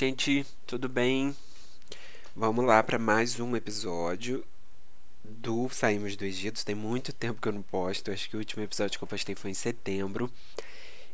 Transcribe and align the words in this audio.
Gente, 0.00 0.46
tudo 0.66 0.88
bem? 0.88 1.36
Vamos 2.34 2.64
lá 2.64 2.82
para 2.82 2.98
mais 2.98 3.38
um 3.38 3.54
episódio 3.54 4.42
do 5.22 5.68
Saímos 5.68 6.16
do 6.16 6.24
Egito. 6.24 6.64
Tem 6.64 6.74
muito 6.74 7.12
tempo 7.12 7.38
que 7.38 7.46
eu 7.46 7.52
não 7.52 7.60
posto. 7.60 8.10
Acho 8.10 8.30
que 8.30 8.34
o 8.34 8.38
último 8.38 8.62
episódio 8.62 8.98
que 8.98 9.04
eu 9.04 9.06
postei 9.06 9.34
foi 9.34 9.50
em 9.50 9.54
setembro. 9.54 10.32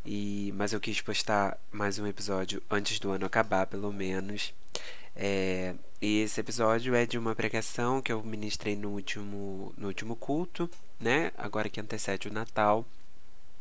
E 0.04 0.52
mas 0.54 0.72
eu 0.72 0.78
quis 0.78 1.00
postar 1.00 1.58
mais 1.72 1.98
um 1.98 2.06
episódio 2.06 2.62
antes 2.70 3.00
do 3.00 3.10
ano 3.10 3.26
acabar, 3.26 3.66
pelo 3.66 3.92
menos. 3.92 4.54
É, 5.16 5.74
e 6.00 6.20
esse 6.20 6.38
episódio 6.38 6.94
é 6.94 7.04
de 7.04 7.18
uma 7.18 7.34
pregação 7.34 8.00
que 8.00 8.12
eu 8.12 8.22
ministrei 8.22 8.76
no 8.76 8.90
último, 8.90 9.74
no 9.76 9.88
último 9.88 10.14
culto, 10.14 10.70
né? 11.00 11.32
Agora 11.36 11.68
que 11.68 11.80
antecede 11.80 12.28
o 12.28 12.32
Natal. 12.32 12.86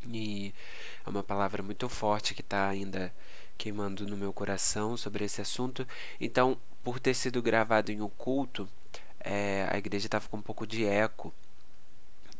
E 0.08 0.54
é 1.04 1.10
uma 1.10 1.24
palavra 1.24 1.64
muito 1.64 1.90
forte 1.90 2.36
que 2.36 2.42
está 2.42 2.70
ainda 2.70 3.12
queimando 3.58 4.08
no 4.08 4.18
meu 4.18 4.34
coração 4.34 4.98
sobre 4.98 5.26
esse 5.26 5.42
assunto. 5.42 5.88
Então, 6.20 6.58
por 6.84 7.00
ter 7.00 7.14
sido 7.14 7.42
gravado 7.42 7.92
em 7.92 8.02
um 8.02 8.10
culto, 8.10 8.68
é, 9.20 9.68
a 9.72 9.78
igreja 9.78 10.08
estava 10.08 10.28
com 10.28 10.38
um 10.38 10.42
pouco 10.42 10.68
de 10.68 10.86
eco. 10.86 11.34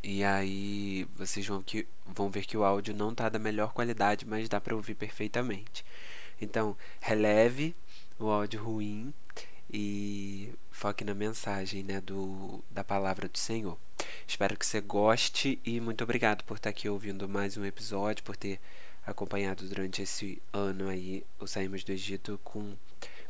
E 0.04 0.24
aí 0.24 1.08
vocês 1.16 1.48
vão, 1.48 1.62
que, 1.64 1.88
vão 2.06 2.30
ver 2.30 2.46
que 2.46 2.56
o 2.56 2.64
áudio 2.64 2.94
não 2.94 3.12
está 3.12 3.28
da 3.28 3.40
melhor 3.40 3.74
qualidade, 3.74 4.26
mas 4.26 4.48
dá 4.48 4.62
para 4.62 4.76
ouvir 4.76 4.96
perfeitamente. 4.96 5.84
Então, 6.40 6.78
releve 7.00 7.76
o 8.20 8.30
áudio 8.30 8.64
ruim 8.64 9.14
e 9.72 10.54
foque 10.72 11.04
na 11.04 11.14
mensagem 11.14 11.84
né, 11.84 12.00
do, 12.02 12.64
da 12.70 12.84
palavra 12.84 13.28
do 13.28 13.38
Senhor. 13.38 13.78
Espero 14.28 14.58
que 14.58 14.66
você 14.66 14.80
goste 14.80 15.60
e 15.66 15.80
muito 15.80 16.04
obrigado 16.04 16.44
por 16.44 16.58
estar 16.58 16.70
aqui 16.70 16.88
ouvindo 16.88 17.28
mais 17.28 17.58
um 17.58 17.66
episódio, 17.66 18.24
por 18.24 18.36
ter 18.36 18.60
acompanhado 19.06 19.68
durante 19.68 20.02
esse 20.02 20.42
ano 20.52 20.90
aí 20.90 21.24
o 21.40 21.48
Saímos 21.48 21.84
do 21.84 21.92
Egito 21.92 22.40
com 22.44 22.74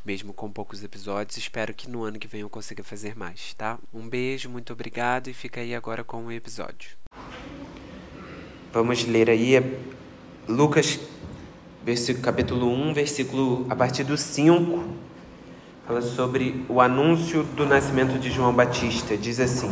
mesmo 0.06 0.34
com 0.34 0.52
poucos 0.52 0.84
episódios. 0.84 1.38
Espero 1.38 1.74
que 1.74 1.90
no 1.90 2.04
ano 2.04 2.20
que 2.20 2.28
vem 2.28 2.42
eu 2.42 2.50
consiga 2.50 2.84
fazer 2.84 3.18
mais, 3.18 3.54
tá? 3.56 3.80
Um 3.94 4.08
beijo, 4.08 4.50
muito 4.50 4.72
obrigado 4.72 5.30
e 5.30 5.34
fica 5.34 5.62
aí 5.62 5.74
agora 5.74 6.04
com 6.04 6.26
o 6.26 6.32
episódio. 6.32 6.92
Vamos 8.72 9.04
ler 9.06 9.30
aí 9.30 9.78
Lucas 10.48 11.00
versículo, 11.86 12.24
capítulo 12.24 12.68
1, 12.72 12.94
versículo 12.94 13.66
a 13.70 13.76
partir 13.76 14.04
do 14.04 14.18
5. 14.18 14.84
Fala 15.86 16.02
sobre 16.02 16.66
o 16.68 16.82
anúncio 16.82 17.44
do 17.44 17.64
nascimento 17.64 18.18
de 18.18 18.32
João 18.32 18.52
Batista. 18.52 19.16
Diz 19.16 19.40
assim: 19.40 19.72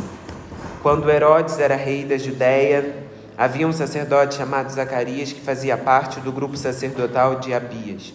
Quando 0.84 1.10
Herodes 1.10 1.58
era 1.58 1.76
rei 1.76 2.06
da 2.06 2.16
Judéia, 2.16 3.03
Havia 3.36 3.68
um 3.68 3.74
sacerdote 3.74 4.36
chamado 4.36 4.72
Zacarias 4.72 5.34
que 5.34 5.42
fazia 5.42 5.76
parte 5.76 6.20
do 6.20 6.32
grupo 6.32 6.56
sacerdotal 6.56 7.40
de 7.40 7.52
Abias. 7.52 8.14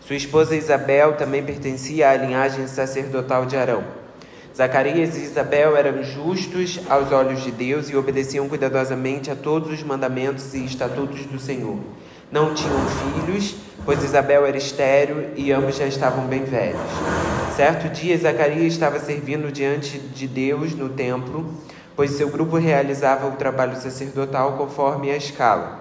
Sua 0.00 0.14
esposa 0.14 0.54
Isabel 0.54 1.14
também 1.14 1.42
pertencia 1.42 2.08
à 2.08 2.16
linhagem 2.16 2.68
sacerdotal 2.68 3.46
de 3.46 3.56
Arão. 3.56 3.82
Zacarias 4.56 5.16
e 5.16 5.22
Isabel 5.22 5.76
eram 5.76 6.02
justos 6.04 6.80
aos 6.88 7.10
olhos 7.10 7.42
de 7.42 7.50
Deus 7.50 7.90
e 7.90 7.96
obedeciam 7.96 8.48
cuidadosamente 8.48 9.28
a 9.28 9.34
todos 9.34 9.72
os 9.72 9.82
mandamentos 9.82 10.54
e 10.54 10.64
estatutos 10.64 11.26
do 11.26 11.40
Senhor. 11.40 11.78
Não 12.30 12.54
tinham 12.54 12.80
filhos, 12.88 13.56
pois 13.84 14.04
Isabel 14.04 14.46
era 14.46 14.56
estéril 14.56 15.30
e 15.34 15.50
ambos 15.50 15.76
já 15.76 15.86
estavam 15.86 16.26
bem 16.26 16.44
velhos. 16.44 16.80
Certo 17.56 17.88
dia, 17.88 18.16
Zacarias 18.16 18.72
estava 18.72 19.00
servindo 19.00 19.50
diante 19.50 19.98
de 19.98 20.28
Deus 20.28 20.74
no 20.74 20.88
templo 20.90 21.52
pois 21.96 22.12
seu 22.12 22.28
grupo 22.28 22.56
realizava 22.56 23.26
o 23.26 23.36
trabalho 23.36 23.76
sacerdotal 23.76 24.52
conforme 24.56 25.10
a 25.10 25.16
escala. 25.16 25.80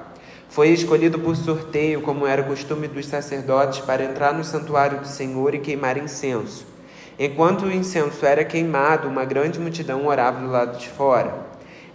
Foi 0.50 0.70
escolhido 0.70 1.20
por 1.20 1.36
sorteio, 1.36 2.02
como 2.02 2.26
era 2.26 2.44
costume 2.44 2.88
dos 2.88 3.06
sacerdotes, 3.06 3.82
para 3.82 4.04
entrar 4.04 4.34
no 4.34 4.44
santuário 4.44 5.00
do 5.00 5.08
Senhor 5.08 5.54
e 5.54 5.60
queimar 5.60 5.98
incenso. 5.98 6.66
Enquanto 7.20 7.66
o 7.66 7.72
incenso 7.72 8.26
era 8.26 8.44
queimado, 8.44 9.08
uma 9.08 9.26
grande 9.26 9.60
multidão 9.60 10.08
orava 10.08 10.40
do 10.40 10.52
lado 10.52 10.78
de 10.78 10.90
fora. 10.90 11.36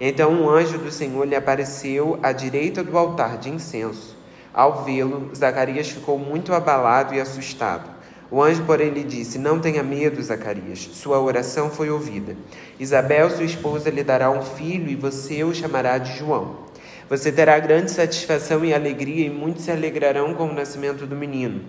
Então 0.01 0.31
um 0.33 0.49
anjo 0.49 0.79
do 0.79 0.91
Senhor 0.91 1.27
lhe 1.27 1.35
apareceu 1.35 2.19
à 2.23 2.31
direita 2.31 2.85
do 2.85 2.97
altar 2.97 3.39
de 3.39 3.49
incenso. 3.49 4.17
Ao 4.53 4.85
vê-lo, 4.85 5.31
Zacarias 5.35 5.89
ficou 5.89 6.19
muito 6.19 6.53
abalado 6.53 7.15
e 7.15 7.21
assustado. 7.21 7.94
O 8.31 8.43
anjo, 8.43 8.65
porém, 8.65 8.91
lhe 8.91 9.05
disse: 9.05 9.39
Não 9.39 9.61
tenha 9.61 9.83
medo, 9.83 10.23
Zacarias, 10.23 10.79
sua 10.93 11.21
oração 11.21 11.71
foi 11.71 11.91
ouvida. 11.91 12.37
Isabel, 12.79 13.31
sua 13.31 13.45
esposa, 13.45 13.91
lhe 13.91 14.03
dará 14.03 14.31
um 14.31 14.43
filho 14.43 14.91
e 14.91 14.97
você 14.97 15.45
o 15.45 15.55
chamará 15.55 15.99
de 15.99 16.19
João. 16.19 16.65
Você 17.09 17.31
terá 17.31 17.59
grande 17.59 17.91
satisfação 17.91 18.65
e 18.65 18.73
alegria, 18.73 19.27
e 19.27 19.31
muitos 19.31 19.65
se 19.65 19.71
alegrarão 19.71 20.35
com 20.35 20.49
o 20.49 20.55
nascimento 20.55 21.07
do 21.07 21.15
menino, 21.15 21.63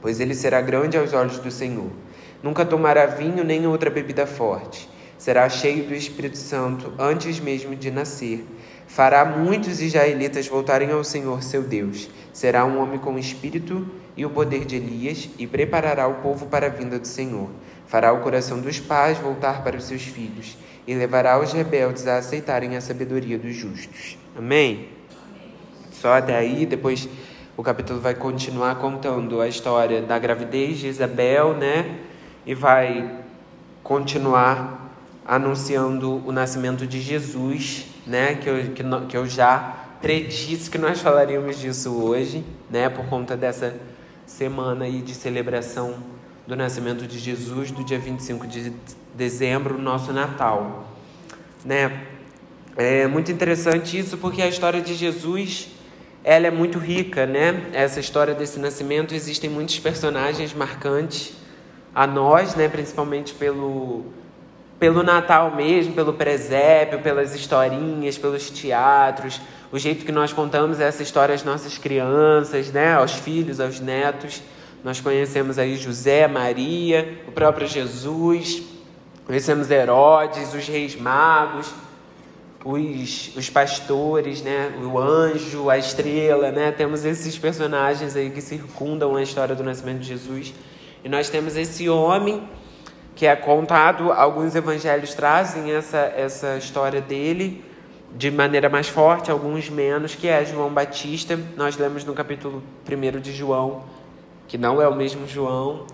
pois 0.00 0.20
ele 0.20 0.34
será 0.34 0.60
grande 0.60 0.96
aos 0.96 1.12
olhos 1.12 1.38
do 1.38 1.50
Senhor. 1.50 1.90
Nunca 2.42 2.64
tomará 2.64 3.06
vinho 3.06 3.42
nem 3.42 3.66
outra 3.66 3.90
bebida 3.90 4.24
forte. 4.24 4.88
Será 5.18 5.48
cheio 5.48 5.84
do 5.84 5.94
Espírito 5.94 6.38
Santo 6.38 6.92
antes 6.98 7.38
mesmo 7.38 7.76
de 7.76 7.90
nascer. 7.90 8.44
Fará 8.92 9.24
muitos 9.24 9.80
israelitas 9.80 10.46
voltarem 10.46 10.90
ao 10.90 11.02
Senhor 11.02 11.42
seu 11.42 11.62
Deus. 11.62 12.10
Será 12.30 12.66
um 12.66 12.78
homem 12.78 12.98
com 12.98 13.18
espírito 13.18 13.88
e 14.14 14.26
o 14.26 14.28
poder 14.28 14.66
de 14.66 14.76
Elias 14.76 15.30
e 15.38 15.46
preparará 15.46 16.06
o 16.06 16.16
povo 16.16 16.44
para 16.44 16.66
a 16.66 16.68
vinda 16.68 16.98
do 16.98 17.06
Senhor. 17.06 17.48
Fará 17.86 18.12
o 18.12 18.20
coração 18.20 18.60
dos 18.60 18.78
pais 18.78 19.16
voltar 19.16 19.64
para 19.64 19.78
os 19.78 19.84
seus 19.84 20.02
filhos 20.02 20.58
e 20.86 20.94
levará 20.94 21.40
os 21.40 21.54
rebeldes 21.54 22.06
a 22.06 22.18
aceitarem 22.18 22.76
a 22.76 22.82
sabedoria 22.82 23.38
dos 23.38 23.54
justos. 23.54 24.18
Amém? 24.36 24.88
Só 25.90 26.12
até 26.12 26.36
aí, 26.36 26.66
depois 26.66 27.08
o 27.56 27.62
capítulo 27.62 27.98
vai 27.98 28.14
continuar 28.14 28.74
contando 28.74 29.40
a 29.40 29.48
história 29.48 30.02
da 30.02 30.18
gravidez 30.18 30.76
de 30.76 30.88
Isabel, 30.88 31.54
né? 31.54 31.98
E 32.44 32.54
vai 32.54 33.10
continuar 33.82 34.92
anunciando 35.24 36.22
o 36.26 36.30
nascimento 36.30 36.86
de 36.86 37.00
Jesus, 37.00 37.86
né? 38.06 38.34
Que 38.34 38.48
eu, 38.48 38.56
que, 38.72 38.84
que 39.08 39.16
eu 39.16 39.26
já 39.26 39.76
predisse 40.00 40.70
que 40.70 40.78
nós 40.78 41.00
falaríamos 41.00 41.58
disso 41.58 41.94
hoje, 41.94 42.44
né? 42.70 42.88
Por 42.88 43.06
conta 43.06 43.36
dessa 43.36 43.74
semana 44.26 44.84
aí 44.84 45.00
de 45.00 45.14
celebração 45.14 45.94
do 46.46 46.56
nascimento 46.56 47.06
de 47.06 47.18
Jesus, 47.18 47.70
do 47.70 47.84
dia 47.84 47.98
25 47.98 48.46
de 48.46 48.72
dezembro, 49.14 49.78
nosso 49.78 50.12
Natal. 50.12 50.88
Né? 51.64 52.06
É 52.76 53.06
muito 53.06 53.30
interessante 53.30 53.98
isso 53.98 54.16
porque 54.18 54.42
a 54.42 54.48
história 54.48 54.80
de 54.80 54.94
Jesus 54.94 55.68
ela 56.24 56.46
é 56.46 56.50
muito 56.50 56.78
rica, 56.78 57.26
né? 57.26 57.70
Essa 57.72 58.00
história 58.00 58.32
desse 58.32 58.58
nascimento 58.58 59.14
existem 59.14 59.50
muitos 59.50 59.78
personagens 59.80 60.54
marcantes 60.54 61.34
a 61.94 62.06
nós, 62.06 62.54
né? 62.54 62.68
Principalmente 62.68 63.34
pelo 63.34 64.04
pelo 64.82 65.04
Natal 65.04 65.54
mesmo, 65.54 65.94
pelo 65.94 66.12
presépio, 66.12 66.98
pelas 66.98 67.36
historinhas, 67.36 68.18
pelos 68.18 68.50
teatros, 68.50 69.40
o 69.70 69.78
jeito 69.78 70.04
que 70.04 70.10
nós 70.10 70.32
contamos 70.32 70.80
essa 70.80 71.04
história 71.04 71.32
às 71.32 71.44
nossas 71.44 71.78
crianças, 71.78 72.68
né, 72.72 72.94
aos 72.94 73.12
filhos, 73.12 73.60
aos 73.60 73.78
netos. 73.78 74.42
Nós 74.82 75.00
conhecemos 75.00 75.56
aí 75.56 75.76
José, 75.76 76.26
Maria, 76.26 77.22
o 77.28 77.30
próprio 77.30 77.68
Jesus, 77.68 78.60
conhecemos 79.24 79.70
Herodes, 79.70 80.52
os 80.52 80.66
reis 80.66 80.96
magos, 80.96 81.72
os, 82.64 83.36
os 83.36 83.48
pastores, 83.48 84.42
né, 84.42 84.72
o 84.82 84.98
anjo, 84.98 85.70
a 85.70 85.78
estrela, 85.78 86.50
né? 86.50 86.72
Temos 86.72 87.04
esses 87.04 87.38
personagens 87.38 88.16
aí 88.16 88.30
que 88.30 88.40
circundam 88.40 89.14
a 89.14 89.22
história 89.22 89.54
do 89.54 89.62
nascimento 89.62 90.00
de 90.00 90.08
Jesus. 90.08 90.52
E 91.04 91.08
nós 91.08 91.28
temos 91.28 91.56
esse 91.56 91.88
homem 91.88 92.42
que 93.14 93.26
é 93.26 93.36
contado, 93.36 94.10
alguns 94.10 94.54
evangelhos 94.54 95.14
trazem 95.14 95.72
essa, 95.72 96.12
essa 96.16 96.56
história 96.56 97.00
dele, 97.00 97.64
de 98.14 98.30
maneira 98.30 98.68
mais 98.68 98.88
forte, 98.88 99.30
alguns 99.30 99.68
menos, 99.68 100.14
que 100.14 100.28
é 100.28 100.44
João 100.44 100.72
Batista. 100.72 101.38
Nós 101.56 101.76
lemos 101.76 102.04
no 102.04 102.14
capítulo 102.14 102.62
1 102.90 103.20
de 103.20 103.32
João, 103.32 103.84
que 104.48 104.58
não 104.58 104.80
é 104.80 104.88
o 104.88 104.94
mesmo 104.94 105.26
João, 105.26 105.86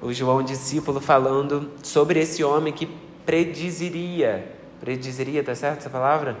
o 0.00 0.12
João 0.12 0.42
discípulo 0.42 1.00
falando 1.00 1.70
sobre 1.82 2.20
esse 2.20 2.44
homem 2.44 2.72
que 2.72 2.88
prediziria, 3.26 4.52
prediziria, 4.80 5.42
tá 5.42 5.54
certo 5.54 5.78
essa 5.78 5.90
palavra? 5.90 6.36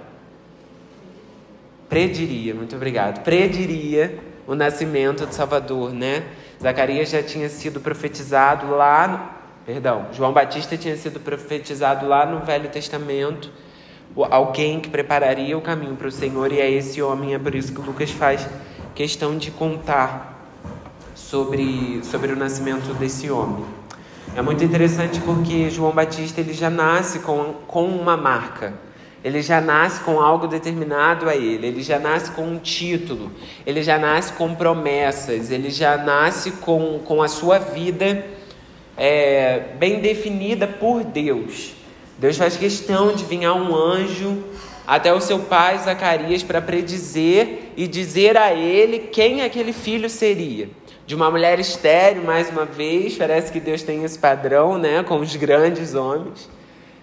Prediria, 1.88 2.54
muito 2.54 2.76
obrigado. 2.76 3.22
Prediria 3.22 4.18
o 4.46 4.54
nascimento 4.54 5.26
do 5.26 5.34
Salvador, 5.34 5.92
né? 5.92 6.24
Zacarias 6.60 7.10
já 7.10 7.22
tinha 7.22 7.48
sido 7.48 7.80
profetizado 7.80 8.70
lá, 8.70 9.37
perdão, 9.68 10.06
João 10.14 10.32
Batista 10.32 10.78
tinha 10.78 10.96
sido 10.96 11.20
profetizado 11.20 12.08
lá 12.08 12.24
no 12.24 12.40
Velho 12.40 12.70
Testamento 12.70 13.50
alguém 14.30 14.80
que 14.80 14.88
prepararia 14.88 15.58
o 15.58 15.60
caminho 15.60 15.94
para 15.94 16.08
o 16.08 16.10
Senhor, 16.10 16.50
e 16.50 16.58
é 16.58 16.70
esse 16.70 17.02
homem, 17.02 17.34
é 17.34 17.38
por 17.38 17.54
isso 17.54 17.74
que 17.74 17.80
Lucas 17.82 18.10
faz 18.10 18.48
questão 18.94 19.36
de 19.36 19.50
contar 19.50 20.50
sobre, 21.14 22.00
sobre 22.02 22.32
o 22.32 22.36
nascimento 22.36 22.94
desse 22.94 23.30
homem. 23.30 23.62
É 24.34 24.40
muito 24.40 24.64
interessante 24.64 25.20
porque 25.20 25.68
João 25.68 25.92
Batista 25.92 26.40
ele 26.40 26.54
já 26.54 26.70
nasce 26.70 27.18
com, 27.18 27.52
com 27.66 27.84
uma 27.84 28.16
marca. 28.16 28.72
Ele 29.22 29.42
já 29.42 29.60
nasce 29.60 30.00
com 30.00 30.18
algo 30.18 30.46
determinado 30.46 31.28
a 31.28 31.36
ele, 31.36 31.66
ele 31.66 31.82
já 31.82 31.98
nasce 31.98 32.30
com 32.30 32.42
um 32.42 32.58
título, 32.58 33.30
ele 33.66 33.82
já 33.82 33.98
nasce 33.98 34.32
com 34.32 34.54
promessas, 34.54 35.50
ele 35.50 35.68
já 35.68 35.98
nasce 35.98 36.52
com, 36.52 37.00
com 37.04 37.22
a 37.22 37.28
sua 37.28 37.58
vida 37.58 38.37
é, 38.98 39.60
bem 39.78 40.00
definida 40.00 40.66
por 40.66 41.04
Deus. 41.04 41.72
Deus 42.18 42.36
faz 42.36 42.56
questão 42.56 43.14
de 43.14 43.24
vir 43.24 43.48
um 43.48 43.74
anjo 43.74 44.42
até 44.84 45.14
o 45.14 45.20
seu 45.20 45.38
pai 45.38 45.78
Zacarias 45.78 46.42
para 46.42 46.60
predizer 46.60 47.70
e 47.76 47.86
dizer 47.86 48.36
a 48.36 48.52
ele 48.52 48.98
quem 48.98 49.42
aquele 49.42 49.72
filho 49.72 50.10
seria. 50.10 50.68
De 51.06 51.14
uma 51.14 51.30
mulher 51.30 51.60
estéril, 51.60 52.24
mais 52.24 52.50
uma 52.50 52.64
vez, 52.64 53.16
parece 53.16 53.52
que 53.52 53.60
Deus 53.60 53.82
tem 53.82 54.02
esse 54.02 54.18
padrão, 54.18 54.76
né, 54.76 55.02
com 55.04 55.20
os 55.20 55.34
grandes 55.36 55.94
homens. 55.94 56.50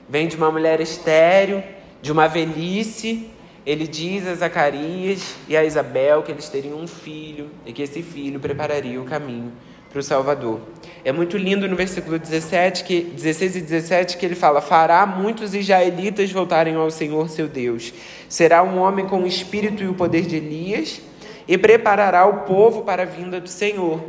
Vem 0.07 0.27
de 0.27 0.35
uma 0.35 0.51
mulher 0.51 0.81
estéril, 0.81 1.63
de 2.01 2.11
uma 2.11 2.27
velhice, 2.27 3.27
ele 3.65 3.87
diz 3.87 4.27
a 4.27 4.35
Zacarias 4.35 5.35
e 5.47 5.57
a 5.57 5.63
Isabel 5.63 6.21
que 6.21 6.31
eles 6.31 6.49
teriam 6.49 6.77
um 6.77 6.87
filho 6.87 7.49
e 7.65 7.73
que 7.73 7.81
esse 7.81 8.03
filho 8.03 8.39
prepararia 8.39 9.01
o 9.01 9.05
caminho 9.05 9.51
para 9.95 10.01
o 10.01 10.03
Salvador. 10.03 10.59
É 11.05 11.11
muito 11.13 11.37
lindo 11.37 11.69
no 11.69 11.75
versículo 11.77 12.19
17, 12.19 12.83
que, 12.83 12.99
16 12.99 13.55
e 13.55 13.61
17 13.61 14.17
que 14.17 14.25
ele 14.25 14.35
fala: 14.35 14.59
Fará 14.59 15.05
muitos 15.05 15.55
israelitas 15.55 16.29
voltarem 16.33 16.75
ao 16.75 16.91
Senhor 16.91 17.29
seu 17.29 17.47
Deus. 17.47 17.93
Será 18.27 18.61
um 18.61 18.77
homem 18.77 19.07
com 19.07 19.23
o 19.23 19.27
espírito 19.27 19.81
e 19.81 19.87
o 19.87 19.93
poder 19.93 20.23
de 20.23 20.35
Elias 20.35 21.01
e 21.47 21.57
preparará 21.57 22.25
o 22.25 22.41
povo 22.41 22.81
para 22.81 23.03
a 23.03 23.05
vinda 23.05 23.39
do 23.39 23.47
Senhor. 23.47 24.03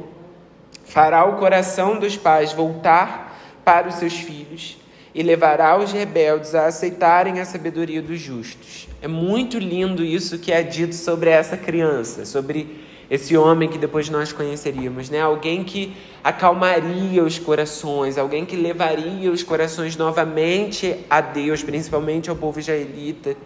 Fará 0.84 1.24
o 1.24 1.36
coração 1.36 2.00
dos 2.00 2.16
pais 2.16 2.52
voltar 2.52 3.60
para 3.64 3.86
os 3.86 3.94
seus 3.94 4.14
filhos 4.14 4.78
e 5.14 5.22
levará 5.22 5.78
os 5.78 5.92
rebeldes 5.92 6.52
a 6.52 6.66
aceitarem 6.66 7.38
a 7.38 7.44
sabedoria 7.44 8.02
dos 8.02 8.18
justos. 8.18 8.88
É 9.00 9.06
muito 9.06 9.56
lindo 9.56 10.02
isso 10.02 10.40
que 10.40 10.50
é 10.50 10.64
dito 10.64 10.96
sobre 10.96 11.30
essa 11.30 11.56
criança, 11.56 12.24
sobre 12.24 12.84
esse 13.10 13.36
homem 13.36 13.68
que 13.68 13.78
depois 13.78 14.08
nós 14.10 14.32
conheceríamos, 14.32 15.10
né? 15.10 15.20
Alguém 15.20 15.62
que 15.62 15.96
acalmaria 16.22 17.22
os 17.22 17.38
corações, 17.38 18.18
alguém 18.18 18.44
que 18.44 18.56
levaria 18.56 19.30
os 19.30 19.42
corações 19.42 19.96
novamente 19.96 20.96
a 21.08 21.20
Deus, 21.20 21.62
principalmente 21.62 22.28
ao 22.28 22.36
povo 22.36 22.58
israelita, 22.58 23.36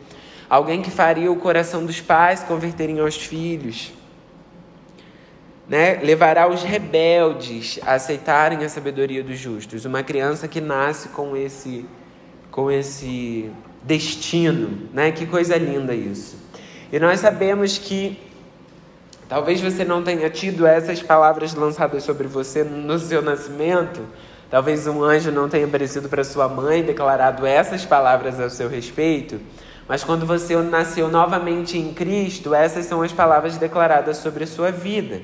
alguém 0.49 0.81
que 0.81 0.91
faria 0.91 1.31
o 1.31 1.37
coração 1.37 1.85
dos 1.85 2.01
pais 2.01 2.43
converterem 2.43 3.01
aos 3.01 3.17
filhos 3.17 3.93
né, 5.71 6.01
levará 6.03 6.49
os 6.49 6.65
rebeldes 6.65 7.79
a 7.87 7.95
aceitarem 7.95 8.65
a 8.65 8.69
sabedoria 8.69 9.23
dos 9.23 9.39
justos. 9.39 9.85
Uma 9.85 10.03
criança 10.03 10.49
que 10.49 10.61
nasce 10.61 11.11
com 11.11 11.37
esse, 11.37 11.87
com 12.51 12.69
esse 12.69 13.49
destino, 13.85 14.89
né? 14.93 15.13
Que 15.13 15.25
coisa 15.27 15.57
linda 15.57 15.95
isso. 15.95 16.37
E 16.93 16.99
nós 16.99 17.21
sabemos 17.21 17.79
que 17.79 18.19
talvez 19.31 19.61
você 19.61 19.85
não 19.85 20.03
tenha 20.03 20.29
tido 20.29 20.67
essas 20.67 21.01
palavras 21.01 21.55
lançadas 21.55 22.03
sobre 22.03 22.27
você 22.27 22.65
no 22.65 22.99
seu 22.99 23.23
nascimento. 23.23 24.01
Talvez 24.51 24.89
um 24.89 25.05
anjo 25.05 25.31
não 25.31 25.49
tenha 25.49 25.65
aparecido 25.65 26.09
para 26.09 26.25
sua 26.25 26.49
mãe 26.49 26.83
declarado 26.83 27.47
essas 27.47 27.85
palavras 27.85 28.41
ao 28.41 28.51
seu 28.51 28.69
respeito. 28.69 29.41
Mas 29.87 30.03
quando 30.03 30.27
você 30.27 30.57
nasceu 30.57 31.09
novamente 31.09 31.79
em 31.79 31.95
Cristo, 31.95 32.53
essas 32.53 32.87
são 32.87 33.03
as 33.03 33.13
palavras 33.13 33.57
declaradas 33.57 34.17
sobre 34.17 34.43
a 34.43 34.49
sua 34.49 34.73
vida. 34.73 35.21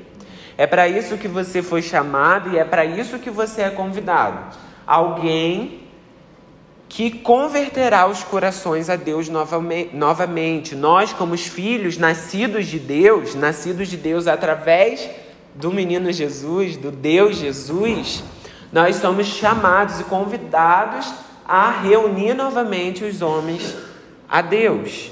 É 0.57 0.69
para 0.69 0.87
isso 0.87 1.19
que 1.19 1.27
você 1.27 1.61
foi 1.61 1.83
chamado 1.83 2.55
e 2.55 2.59
é 2.59 2.65
para 2.65 2.85
isso 2.85 3.19
que 3.19 3.31
você 3.31 3.63
é 3.63 3.71
convidado. 3.71 4.57
Alguém 4.87 5.86
que 6.89 7.11
converterá 7.11 8.07
os 8.07 8.23
corações 8.23 8.89
a 8.89 8.97
Deus 8.97 9.29
novamente. 9.93 10.75
Nós, 10.75 11.13
como 11.13 11.35
os 11.35 11.47
filhos 11.47 11.99
nascidos 11.99 12.67
de 12.67 12.79
Deus, 12.79 13.35
nascidos 13.35 13.89
de 13.89 13.97
Deus 13.97 14.27
através 14.27 15.09
do 15.55 15.73
menino 15.73 16.13
Jesus, 16.13 16.77
do 16.77 16.91
Deus 16.91 17.37
Jesus, 17.37 18.23
nós 18.73 18.97
somos 18.97 19.27
chamados 19.27 20.01
e 20.01 20.05
convidados 20.05 21.13
a 21.47 21.71
reunir 21.71 22.35
novamente 22.35 23.05
os 23.05 23.23
homens 23.23 23.77
a 24.29 24.41
Deus. 24.43 25.11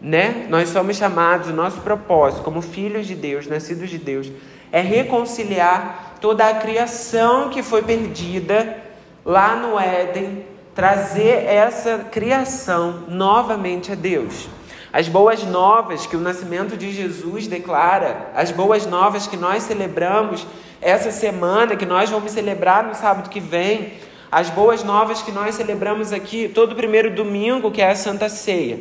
Né? 0.00 0.46
Nós 0.48 0.68
somos 0.68 0.96
chamados, 0.96 1.48
o 1.48 1.52
nosso 1.52 1.80
propósito, 1.80 2.42
como 2.42 2.62
filhos 2.62 3.06
de 3.06 3.14
Deus, 3.14 3.46
nascidos 3.46 3.90
de 3.90 3.98
Deus, 3.98 4.30
é 4.70 4.80
reconciliar 4.80 6.16
toda 6.20 6.48
a 6.48 6.54
criação 6.54 7.48
que 7.50 7.62
foi 7.62 7.82
perdida 7.82 8.76
lá 9.24 9.56
no 9.56 9.78
Éden, 9.78 10.44
trazer 10.78 11.44
essa 11.44 12.06
criação 12.08 13.02
novamente 13.08 13.90
a 13.90 13.96
Deus. 13.96 14.48
As 14.92 15.08
boas 15.08 15.42
novas 15.42 16.06
que 16.06 16.14
o 16.14 16.20
nascimento 16.20 16.76
de 16.76 16.92
Jesus 16.92 17.48
declara, 17.48 18.30
as 18.32 18.52
boas 18.52 18.86
novas 18.86 19.26
que 19.26 19.36
nós 19.36 19.64
celebramos 19.64 20.46
essa 20.80 21.10
semana, 21.10 21.74
que 21.74 21.84
nós 21.84 22.08
vamos 22.10 22.30
celebrar 22.30 22.84
no 22.84 22.94
sábado 22.94 23.28
que 23.28 23.40
vem, 23.40 23.94
as 24.30 24.50
boas 24.50 24.84
novas 24.84 25.20
que 25.20 25.32
nós 25.32 25.56
celebramos 25.56 26.12
aqui 26.12 26.48
todo 26.48 26.76
primeiro 26.76 27.12
domingo, 27.12 27.72
que 27.72 27.82
é 27.82 27.90
a 27.90 27.96
Santa 27.96 28.28
Ceia. 28.28 28.78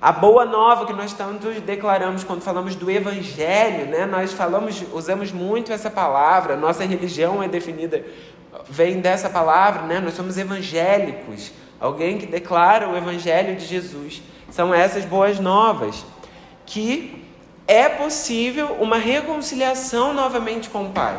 A 0.00 0.12
boa 0.12 0.46
nova 0.46 0.86
que 0.86 0.92
nós 0.94 1.12
tanto 1.12 1.48
declaramos 1.60 2.24
quando 2.24 2.40
falamos 2.42 2.74
do 2.74 2.90
evangelho, 2.90 3.86
né? 3.86 4.04
Nós 4.04 4.32
falamos, 4.32 4.82
usamos 4.92 5.32
muito 5.32 5.72
essa 5.72 5.90
palavra. 5.90 6.56
Nossa 6.56 6.84
religião 6.84 7.42
é 7.42 7.48
definida 7.48 8.04
vem 8.68 9.00
dessa 9.00 9.28
palavra, 9.28 9.82
né? 9.82 10.00
Nós 10.00 10.14
somos 10.14 10.38
evangélicos. 10.38 11.52
Alguém 11.80 12.18
que 12.18 12.26
declara 12.26 12.88
o 12.88 12.96
evangelho 12.96 13.56
de 13.56 13.66
Jesus. 13.66 14.22
São 14.50 14.72
essas 14.72 15.04
boas 15.04 15.38
novas 15.38 16.04
que 16.66 17.24
é 17.66 17.88
possível 17.88 18.76
uma 18.80 18.96
reconciliação 18.96 20.12
novamente 20.12 20.68
com 20.68 20.86
o 20.86 20.90
Pai. 20.90 21.18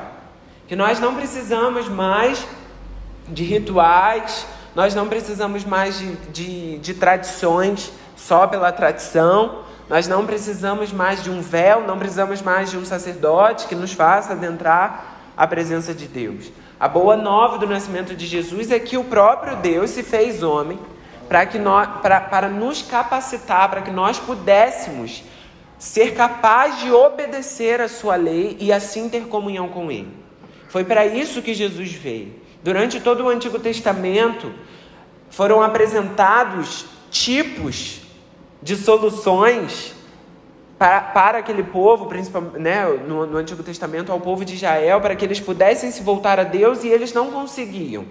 Que 0.67 0.75
nós 0.75 0.99
não 0.99 1.15
precisamos 1.15 1.87
mais 1.87 2.45
de 3.27 3.43
rituais, 3.43 4.45
nós 4.75 4.93
não 4.93 5.07
precisamos 5.07 5.63
mais 5.63 5.97
de, 5.97 6.15
de, 6.31 6.77
de 6.79 6.93
tradições 6.93 7.91
só 8.15 8.47
pela 8.47 8.71
tradição. 8.71 9.63
Nós 9.89 10.07
não 10.07 10.25
precisamos 10.25 10.91
mais 10.91 11.23
de 11.23 11.29
um 11.29 11.41
véu, 11.41 11.85
não 11.85 11.99
precisamos 11.99 12.41
mais 12.41 12.71
de 12.71 12.77
um 12.77 12.85
sacerdote 12.85 13.67
que 13.67 13.75
nos 13.75 13.93
faça 13.93 14.33
adentrar 14.33 15.15
a 15.37 15.45
presença 15.45 15.93
de 15.93 16.07
Deus. 16.07 16.51
A 16.79 16.87
boa 16.89 17.15
nova 17.15 17.57
do 17.57 17.65
nascimento 17.65 18.13
de 18.13 18.25
Jesus 18.25 18.69
é 18.69 18.79
que 18.79 18.97
o 18.97 19.03
próprio 19.05 19.55
Deus 19.55 19.91
se 19.91 20.03
fez 20.03 20.43
homem 20.43 20.77
para 21.29 21.45
que 21.45 21.57
nós, 21.57 22.01
para, 22.01 22.19
para 22.19 22.49
nos 22.49 22.81
capacitar, 22.81 23.69
para 23.69 23.81
que 23.81 23.91
nós 23.91 24.19
pudéssemos 24.19 25.23
ser 25.79 26.13
capazes 26.15 26.81
de 26.81 26.91
obedecer 26.91 27.79
a 27.79 27.87
sua 27.87 28.15
lei 28.15 28.57
e 28.59 28.73
assim 28.73 29.07
ter 29.07 29.27
comunhão 29.27 29.69
com 29.69 29.89
Ele. 29.89 30.11
Foi 30.67 30.83
para 30.83 31.05
isso 31.05 31.41
que 31.41 31.53
Jesus 31.53 31.93
veio. 31.93 32.35
Durante 32.61 32.99
todo 32.99 33.23
o 33.23 33.29
Antigo 33.29 33.57
Testamento 33.57 34.51
foram 35.29 35.61
apresentados 35.61 36.85
tipos 37.09 38.01
de 38.61 38.75
soluções 38.75 39.93
para, 40.77 41.01
para 41.01 41.37
aquele 41.37 41.63
povo, 41.63 42.07
principalmente 42.07 42.59
né, 42.59 42.85
no, 43.07 43.25
no 43.25 43.37
Antigo 43.37 43.63
Testamento, 43.63 44.11
ao 44.11 44.19
povo 44.19 44.43
de 44.43 44.55
Israel, 44.55 44.99
para 45.01 45.15
que 45.15 45.23
eles 45.23 45.39
pudessem 45.39 45.91
se 45.91 46.03
voltar 46.03 46.39
a 46.39 46.43
Deus 46.43 46.83
e 46.83 46.87
eles 46.87 47.13
não 47.13 47.31
conseguiam. 47.31 48.05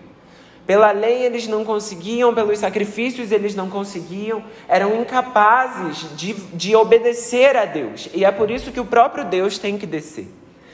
Pela 0.67 0.93
lei 0.93 1.25
eles 1.25 1.47
não 1.47 1.63
conseguiam, 1.63 2.35
pelos 2.35 2.59
sacrifícios 2.59 3.31
eles 3.31 3.55
não 3.55 3.69
conseguiam, 3.69 4.43
eram 4.67 4.99
incapazes 5.03 6.17
de, 6.17 6.33
de 6.33 6.75
obedecer 6.75 7.55
a 7.55 7.67
Deus. 7.67 8.09
E 8.15 8.25
é 8.25 8.31
por 8.31 8.51
isso 8.51 8.73
que 8.73 8.81
o 8.81 8.85
próprio 8.87 9.27
Deus 9.27 9.59
tem 9.59 9.77
que 9.77 9.87
descer. 9.87 10.27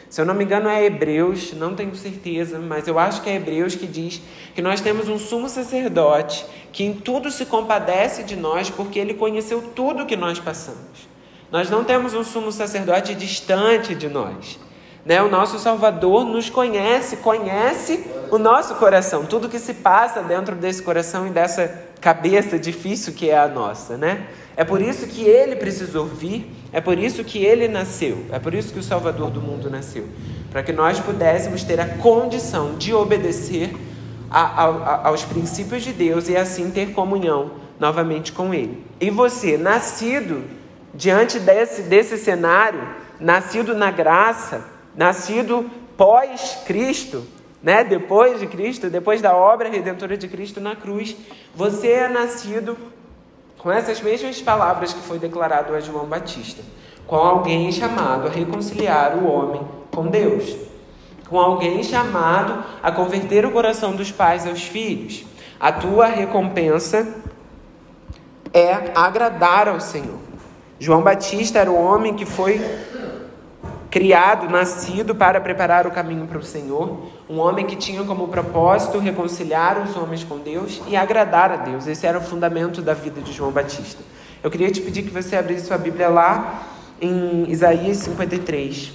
Se 0.08 0.20
eu 0.20 0.24
não 0.24 0.34
me 0.34 0.44
engano, 0.44 0.68
é 0.68 0.84
Hebreus, 0.84 1.52
não 1.52 1.74
tenho 1.74 1.94
certeza, 1.94 2.58
mas 2.58 2.86
eu 2.86 2.98
acho 2.98 3.22
que 3.22 3.30
é 3.30 3.36
Hebreus 3.36 3.74
que 3.74 3.86
diz 3.86 4.20
que 4.54 4.62
nós 4.62 4.80
temos 4.80 5.08
um 5.08 5.18
sumo 5.18 5.48
sacerdote 5.48 6.44
que 6.72 6.84
em 6.84 6.92
tudo 6.92 7.30
se 7.30 7.46
compadece 7.46 8.22
de 8.22 8.36
nós, 8.36 8.70
porque 8.70 8.98
ele 8.98 9.14
conheceu 9.14 9.62
tudo 9.74 10.06
que 10.06 10.16
nós 10.16 10.38
passamos. 10.38 11.09
Nós 11.50 11.68
não 11.68 11.84
temos 11.84 12.14
um 12.14 12.22
sumo 12.22 12.52
sacerdote 12.52 13.14
distante 13.14 13.94
de 13.94 14.08
nós. 14.08 14.58
Né? 15.04 15.22
O 15.22 15.28
nosso 15.28 15.58
Salvador 15.58 16.24
nos 16.24 16.50
conhece, 16.50 17.16
conhece 17.18 18.04
o 18.30 18.38
nosso 18.38 18.74
coração, 18.76 19.24
tudo 19.24 19.48
que 19.48 19.58
se 19.58 19.74
passa 19.74 20.22
dentro 20.22 20.54
desse 20.54 20.82
coração 20.82 21.26
e 21.26 21.30
dessa 21.30 21.82
cabeça 22.00 22.58
difícil 22.58 23.12
que 23.14 23.28
é 23.28 23.38
a 23.38 23.48
nossa, 23.48 23.96
né? 23.96 24.26
É 24.56 24.64
por 24.64 24.80
isso 24.80 25.06
que 25.06 25.22
ele 25.22 25.56
precisou 25.56 26.06
vir, 26.06 26.50
é 26.72 26.80
por 26.80 26.98
isso 26.98 27.24
que 27.24 27.44
ele 27.44 27.66
nasceu, 27.66 28.26
é 28.30 28.38
por 28.38 28.54
isso 28.54 28.72
que 28.72 28.78
o 28.78 28.82
Salvador 28.82 29.30
do 29.30 29.40
mundo 29.40 29.70
nasceu 29.70 30.06
para 30.50 30.62
que 30.62 30.72
nós 30.72 30.98
pudéssemos 31.00 31.62
ter 31.62 31.80
a 31.80 31.86
condição 31.86 32.74
de 32.74 32.92
obedecer 32.92 33.74
a, 34.30 34.40
a, 34.40 35.08
aos 35.08 35.24
princípios 35.24 35.82
de 35.82 35.92
Deus 35.92 36.28
e 36.28 36.36
assim 36.36 36.70
ter 36.70 36.92
comunhão 36.92 37.52
novamente 37.78 38.32
com 38.32 38.52
Ele. 38.52 38.84
E 39.00 39.10
você, 39.10 39.56
nascido 39.56 40.42
diante 40.94 41.38
desse, 41.38 41.82
desse 41.82 42.18
cenário, 42.18 42.86
nascido 43.18 43.74
na 43.74 43.90
graça, 43.90 44.64
nascido 44.94 45.70
pós-Cristo, 45.96 47.24
né? 47.62 47.84
depois 47.84 48.40
de 48.40 48.46
Cristo, 48.46 48.88
depois 48.88 49.20
da 49.20 49.34
obra 49.36 49.68
redentora 49.68 50.16
de 50.16 50.26
Cristo 50.28 50.60
na 50.60 50.74
cruz, 50.74 51.16
você 51.54 51.88
é 51.88 52.08
nascido 52.08 52.76
com 53.58 53.70
essas 53.70 54.00
mesmas 54.00 54.40
palavras 54.40 54.92
que 54.92 55.00
foi 55.00 55.18
declarado 55.18 55.74
a 55.74 55.80
João 55.80 56.06
Batista, 56.06 56.62
com 57.06 57.16
alguém 57.16 57.70
chamado 57.70 58.26
a 58.26 58.30
reconciliar 58.30 59.16
o 59.16 59.26
homem 59.26 59.60
com 59.94 60.06
Deus, 60.06 60.56
com 61.28 61.38
alguém 61.38 61.82
chamado 61.82 62.64
a 62.82 62.90
converter 62.90 63.44
o 63.44 63.50
coração 63.50 63.94
dos 63.94 64.10
pais 64.10 64.46
aos 64.46 64.62
filhos. 64.62 65.26
A 65.58 65.70
tua 65.70 66.06
recompensa 66.06 67.06
é 68.52 68.92
agradar 68.94 69.68
ao 69.68 69.78
Senhor. 69.78 70.29
João 70.80 71.02
Batista 71.02 71.58
era 71.58 71.70
o 71.70 71.76
homem 71.76 72.14
que 72.14 72.24
foi 72.24 72.58
criado, 73.90 74.48
nascido 74.48 75.14
para 75.14 75.38
preparar 75.38 75.86
o 75.86 75.90
caminho 75.90 76.26
para 76.26 76.38
o 76.38 76.42
Senhor, 76.42 77.02
um 77.28 77.38
homem 77.38 77.66
que 77.66 77.76
tinha 77.76 78.02
como 78.02 78.28
propósito 78.28 78.98
reconciliar 78.98 79.82
os 79.82 79.94
homens 79.94 80.24
com 80.24 80.38
Deus 80.38 80.80
e 80.88 80.96
agradar 80.96 81.52
a 81.52 81.56
Deus. 81.56 81.86
Esse 81.86 82.06
era 82.06 82.16
o 82.16 82.22
fundamento 82.22 82.80
da 82.80 82.94
vida 82.94 83.20
de 83.20 83.30
João 83.30 83.50
Batista. 83.50 84.02
Eu 84.42 84.50
queria 84.50 84.70
te 84.70 84.80
pedir 84.80 85.02
que 85.02 85.10
você 85.10 85.36
abrisse 85.36 85.66
sua 85.66 85.76
Bíblia 85.76 86.08
lá 86.08 86.62
em 86.98 87.50
Isaías 87.50 87.98
53. 87.98 88.92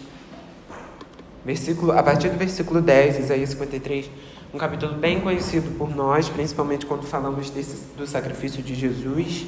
Versículo, 1.46 1.92
a 1.92 2.01
partir 2.01 2.30
do 2.30 2.38
versículo 2.39 2.82
10, 2.82 3.20
Isaías 3.20 3.51
53, 3.51 4.10
um 4.51 4.58
capítulo 4.58 4.96
bem 4.96 5.20
conhecido 5.20 5.77
por 5.77 5.96
nós, 5.96 6.30
principalmente 6.30 6.84
quando 6.88 7.06
falamos 7.06 7.51
desse, 7.51 7.96
do 7.96 8.08
sacrifício 8.08 8.63
de 8.63 8.74
Jesus. 8.74 9.46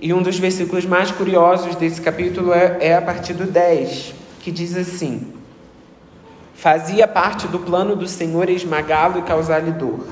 E 0.00 0.12
um 0.12 0.22
dos 0.22 0.38
versículos 0.38 0.86
mais 0.86 1.10
curiosos 1.10 1.74
desse 1.74 2.00
capítulo 2.00 2.52
é, 2.52 2.76
é 2.80 2.96
a 2.96 3.02
partir 3.02 3.34
do 3.34 3.44
10, 3.44 4.14
que 4.40 4.52
diz 4.52 4.76
assim: 4.76 5.32
Fazia 6.54 7.08
parte 7.08 7.48
do 7.48 7.58
plano 7.58 7.96
do 7.96 8.06
Senhor 8.06 8.48
esmagá-lo 8.48 9.18
e 9.18 9.22
causar-lhe 9.22 9.72
dor. 9.72 10.06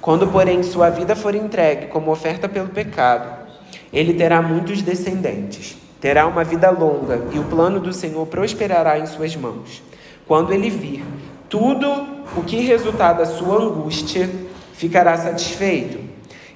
Quando, 0.00 0.26
porém, 0.26 0.64
sua 0.64 0.90
vida 0.90 1.14
for 1.14 1.34
entregue 1.34 1.86
como 1.86 2.10
oferta 2.10 2.48
pelo 2.48 2.68
pecado, 2.68 3.46
ele 3.92 4.14
terá 4.14 4.42
muitos 4.42 4.82
descendentes, 4.82 5.76
terá 6.00 6.26
uma 6.26 6.42
vida 6.42 6.68
longa, 6.70 7.22
e 7.32 7.38
o 7.38 7.44
plano 7.44 7.78
do 7.78 7.92
Senhor 7.92 8.26
prosperará 8.26 8.98
em 8.98 9.06
suas 9.06 9.36
mãos. 9.36 9.80
Quando 10.26 10.52
ele 10.52 10.70
vir 10.70 11.04
tudo 11.48 11.88
o 12.36 12.42
que 12.42 12.60
resultar 12.60 13.12
da 13.12 13.24
sua 13.24 13.62
angústia, 13.62 14.28
ficará 14.72 15.16
satisfeito 15.16 16.07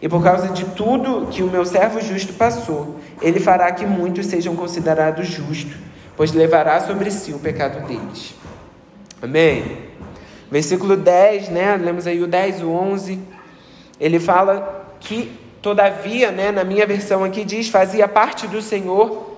e 0.02 0.08
por 0.08 0.20
causa 0.20 0.48
de 0.48 0.64
tudo 0.64 1.28
que 1.30 1.44
o 1.44 1.46
meu 1.46 1.64
servo 1.64 2.00
justo 2.00 2.32
passou, 2.32 2.98
ele 3.22 3.38
fará 3.38 3.70
que 3.70 3.86
muitos 3.86 4.26
sejam 4.26 4.56
considerados 4.56 5.28
justos, 5.28 5.76
pois 6.16 6.32
levará 6.32 6.80
sobre 6.80 7.08
si 7.12 7.32
o 7.32 7.38
pecado 7.38 7.86
deles. 7.86 8.34
Amém? 9.22 9.78
Versículo 10.50 10.96
10, 10.96 11.50
né? 11.50 11.76
Lemos 11.76 12.08
aí 12.08 12.20
o 12.20 12.26
10, 12.26 12.62
o 12.62 12.70
11. 12.70 13.20
Ele 14.00 14.18
fala 14.18 14.88
que, 14.98 15.30
todavia, 15.62 16.32
né, 16.32 16.50
na 16.50 16.64
minha 16.64 16.84
versão 16.84 17.22
aqui 17.22 17.44
diz, 17.44 17.68
fazia 17.68 18.08
parte 18.08 18.48
do 18.48 18.60
Senhor, 18.60 19.30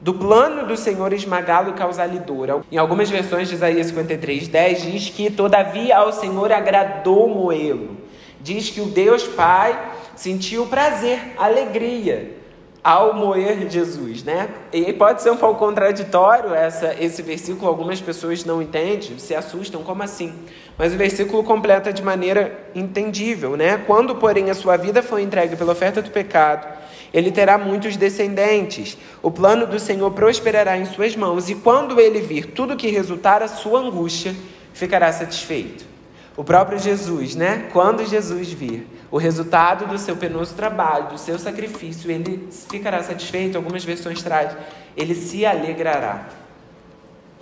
do 0.00 0.14
plano 0.14 0.68
do 0.68 0.76
Senhor 0.76 1.12
esmagá-lo 1.12 1.70
e 1.70 1.72
causar-lhe 1.72 2.20
dor. 2.20 2.64
Em 2.70 2.78
algumas 2.78 3.10
versões 3.10 3.48
de 3.48 3.56
Isaías 3.56 3.88
53, 3.88 4.46
10 4.46 4.82
diz 4.82 5.08
que, 5.10 5.30
todavia, 5.30 5.96
ao 5.96 6.12
Senhor 6.12 6.52
agradou 6.52 7.28
moê-lo. 7.28 7.96
Diz 8.40 8.70
que 8.70 8.80
o 8.80 8.86
Deus 8.86 9.24
Pai 9.24 9.78
sentiu 10.16 10.66
prazer, 10.66 11.34
alegria 11.36 12.42
ao 12.82 13.14
moer 13.14 13.70
Jesus, 13.70 14.24
né? 14.24 14.48
E 14.72 14.92
pode 14.92 15.22
ser 15.22 15.30
um 15.30 15.36
pouco 15.36 15.60
contraditório 15.60 16.52
essa, 16.52 16.96
esse 16.98 17.22
versículo, 17.22 17.68
algumas 17.68 18.00
pessoas 18.00 18.44
não 18.44 18.60
entendem, 18.60 19.18
se 19.18 19.34
assustam, 19.34 19.84
como 19.84 20.02
assim? 20.02 20.34
Mas 20.76 20.92
o 20.92 20.96
versículo 20.96 21.44
completa 21.44 21.92
de 21.92 22.02
maneira 22.02 22.58
entendível, 22.74 23.56
né? 23.56 23.80
Quando, 23.86 24.16
porém, 24.16 24.50
a 24.50 24.54
sua 24.54 24.76
vida 24.76 25.00
foi 25.00 25.22
entregue 25.22 25.54
pela 25.54 25.72
oferta 25.72 26.02
do 26.02 26.10
pecado, 26.10 26.66
ele 27.14 27.30
terá 27.30 27.56
muitos 27.56 27.96
descendentes. 27.96 28.98
O 29.22 29.30
plano 29.30 29.64
do 29.64 29.78
Senhor 29.78 30.10
prosperará 30.10 30.76
em 30.76 30.86
suas 30.86 31.14
mãos, 31.14 31.48
e 31.48 31.54
quando 31.54 32.00
ele 32.00 32.20
vir 32.20 32.46
tudo 32.46 32.76
que 32.76 32.88
resultar 32.88 33.42
a 33.42 33.48
sua 33.48 33.78
angústia, 33.78 34.34
ficará 34.74 35.12
satisfeito. 35.12 35.91
O 36.36 36.42
próprio 36.42 36.78
Jesus, 36.78 37.34
né? 37.34 37.68
Quando 37.72 38.06
Jesus 38.06 38.50
vir 38.52 38.88
o 39.10 39.18
resultado 39.18 39.86
do 39.86 39.98
seu 39.98 40.16
penoso 40.16 40.54
trabalho, 40.54 41.08
do 41.08 41.18
seu 41.18 41.38
sacrifício, 41.38 42.10
ele 42.10 42.48
ficará 42.70 43.02
satisfeito. 43.02 43.56
Algumas 43.56 43.84
versões 43.84 44.22
traz, 44.22 44.56
ele 44.96 45.14
se 45.14 45.44
alegrará, 45.44 46.28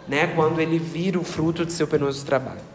né? 0.09 0.29
Quando 0.35 0.61
ele 0.61 0.79
vir 0.79 1.17
o 1.17 1.23
fruto 1.23 1.65
do 1.65 1.71
seu 1.71 1.87
penoso 1.87 2.27
trabalho. 2.27 2.71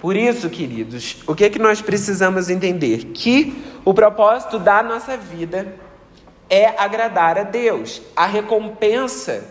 Por 0.00 0.16
isso, 0.16 0.50
queridos, 0.50 1.22
o 1.28 1.34
que 1.34 1.44
é 1.44 1.48
que 1.48 1.60
nós 1.60 1.80
precisamos 1.80 2.50
entender? 2.50 3.04
Que 3.14 3.62
o 3.84 3.94
propósito 3.94 4.58
da 4.58 4.82
nossa 4.82 5.16
vida 5.16 5.76
é 6.50 6.66
agradar 6.76 7.38
a 7.38 7.44
Deus. 7.44 8.02
A 8.16 8.26
recompensa 8.26 9.44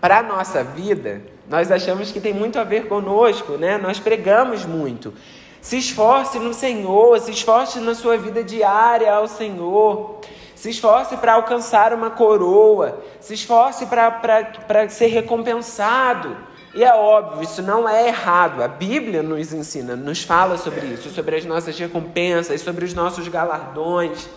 para 0.00 0.18
a 0.18 0.22
nossa 0.22 0.62
vida 0.62 1.20
nós 1.48 1.72
achamos 1.72 2.12
que 2.12 2.20
tem 2.20 2.34
muito 2.34 2.58
a 2.58 2.64
ver 2.64 2.88
conosco, 2.88 3.52
né? 3.52 3.78
Nós 3.78 3.98
pregamos 3.98 4.66
muito. 4.66 5.14
Se 5.62 5.78
esforce 5.78 6.38
no 6.38 6.52
Senhor, 6.52 7.18
se 7.20 7.30
esforce 7.30 7.80
na 7.80 7.94
sua 7.94 8.18
vida 8.18 8.44
diária 8.44 9.12
ao 9.12 9.26
Senhor. 9.26 10.20
Se 10.54 10.70
esforce 10.70 11.16
para 11.16 11.34
alcançar 11.34 11.94
uma 11.94 12.10
coroa, 12.10 13.02
se 13.20 13.32
esforce 13.32 13.86
para 13.86 14.88
ser 14.88 15.06
recompensado. 15.06 16.36
E 16.74 16.84
é 16.84 16.92
óbvio, 16.92 17.42
isso 17.42 17.62
não 17.62 17.88
é 17.88 18.08
errado. 18.08 18.62
A 18.62 18.68
Bíblia 18.68 19.22
nos 19.22 19.52
ensina, 19.52 19.96
nos 19.96 20.22
fala 20.22 20.58
sobre 20.58 20.86
isso, 20.86 21.08
sobre 21.10 21.36
as 21.36 21.44
nossas 21.46 21.78
recompensas, 21.78 22.60
sobre 22.60 22.84
os 22.84 22.92
nossos 22.92 23.26
galardões. 23.28 24.28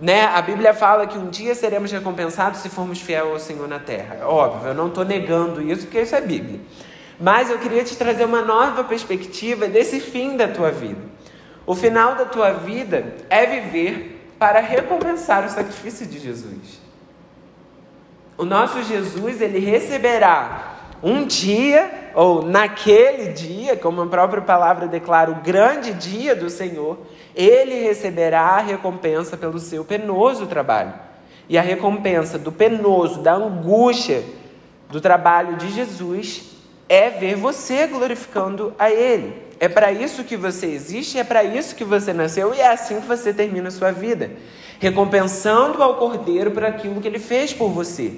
Né? 0.00 0.24
A 0.24 0.42
Bíblia 0.42 0.74
fala 0.74 1.06
que 1.06 1.16
um 1.16 1.30
dia 1.30 1.54
seremos 1.54 1.90
recompensados 1.92 2.60
se 2.60 2.68
formos 2.68 3.00
fiel 3.00 3.32
ao 3.32 3.38
Senhor 3.38 3.68
na 3.68 3.78
terra. 3.78 4.18
É 4.20 4.24
óbvio, 4.24 4.68
eu 4.68 4.74
não 4.74 4.88
estou 4.88 5.04
negando 5.04 5.62
isso, 5.62 5.82
porque 5.82 6.00
isso 6.00 6.14
é 6.14 6.20
Bíblia. 6.20 6.60
Mas 7.18 7.48
eu 7.48 7.58
queria 7.58 7.84
te 7.84 7.96
trazer 7.96 8.24
uma 8.24 8.42
nova 8.42 8.84
perspectiva 8.84 9.68
desse 9.68 10.00
fim 10.00 10.36
da 10.36 10.48
tua 10.48 10.70
vida. 10.70 11.00
O 11.66 11.74
final 11.74 12.16
da 12.16 12.24
tua 12.24 12.52
vida 12.52 13.14
é 13.30 13.46
viver 13.46 14.34
para 14.38 14.60
recompensar 14.60 15.44
o 15.46 15.48
sacrifício 15.48 16.06
de 16.06 16.18
Jesus. 16.18 16.80
O 18.36 18.44
nosso 18.44 18.82
Jesus, 18.82 19.40
ele 19.40 19.60
receberá 19.60 20.74
um 21.02 21.24
dia, 21.24 22.10
ou 22.14 22.42
naquele 22.42 23.32
dia, 23.32 23.76
como 23.76 24.02
a 24.02 24.06
própria 24.06 24.42
palavra 24.42 24.88
declara, 24.88 25.30
o 25.30 25.36
grande 25.36 25.92
dia 25.92 26.34
do 26.34 26.50
Senhor, 26.50 26.98
ele 27.34 27.82
receberá 27.82 28.40
a 28.40 28.60
recompensa 28.60 29.36
pelo 29.36 29.58
seu 29.58 29.84
penoso 29.84 30.46
trabalho. 30.46 30.94
E 31.48 31.58
a 31.58 31.62
recompensa 31.62 32.38
do 32.38 32.50
penoso, 32.50 33.20
da 33.20 33.34
angústia 33.34 34.24
do 34.88 35.00
trabalho 35.00 35.56
de 35.56 35.70
Jesus 35.70 36.52
é 36.88 37.10
ver 37.10 37.34
você 37.34 37.86
glorificando 37.86 38.72
a 38.78 38.90
Ele. 38.90 39.42
É 39.58 39.68
para 39.68 39.92
isso 39.92 40.24
que 40.24 40.36
você 40.36 40.66
existe, 40.66 41.18
é 41.18 41.24
para 41.24 41.44
isso 41.44 41.74
que 41.74 41.84
você 41.84 42.12
nasceu 42.12 42.54
e 42.54 42.60
é 42.60 42.68
assim 42.68 43.00
que 43.00 43.06
você 43.06 43.32
termina 43.32 43.68
a 43.68 43.72
sua 43.72 43.90
vida. 43.90 44.30
Recompensando 44.78 45.82
ao 45.82 45.96
Cordeiro 45.96 46.50
por 46.50 46.64
aquilo 46.64 47.00
que 47.00 47.08
ele 47.08 47.18
fez 47.18 47.52
por 47.52 47.68
você 47.68 48.12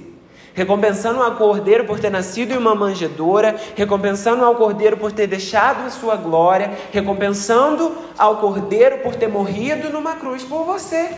recompensando 0.56 1.22
ao 1.22 1.36
cordeiro 1.36 1.84
por 1.84 2.00
ter 2.00 2.10
nascido 2.10 2.52
em 2.52 2.56
uma 2.56 2.74
manjedoura, 2.74 3.54
recompensando 3.76 4.42
ao 4.42 4.54
cordeiro 4.54 4.96
por 4.96 5.12
ter 5.12 5.26
deixado 5.26 5.86
a 5.86 5.90
sua 5.90 6.16
glória, 6.16 6.72
recompensando 6.90 7.94
ao 8.16 8.38
cordeiro 8.38 8.98
por 8.98 9.14
ter 9.14 9.28
morrido 9.28 9.90
numa 9.90 10.14
cruz 10.14 10.42
por 10.42 10.64
você. 10.64 11.10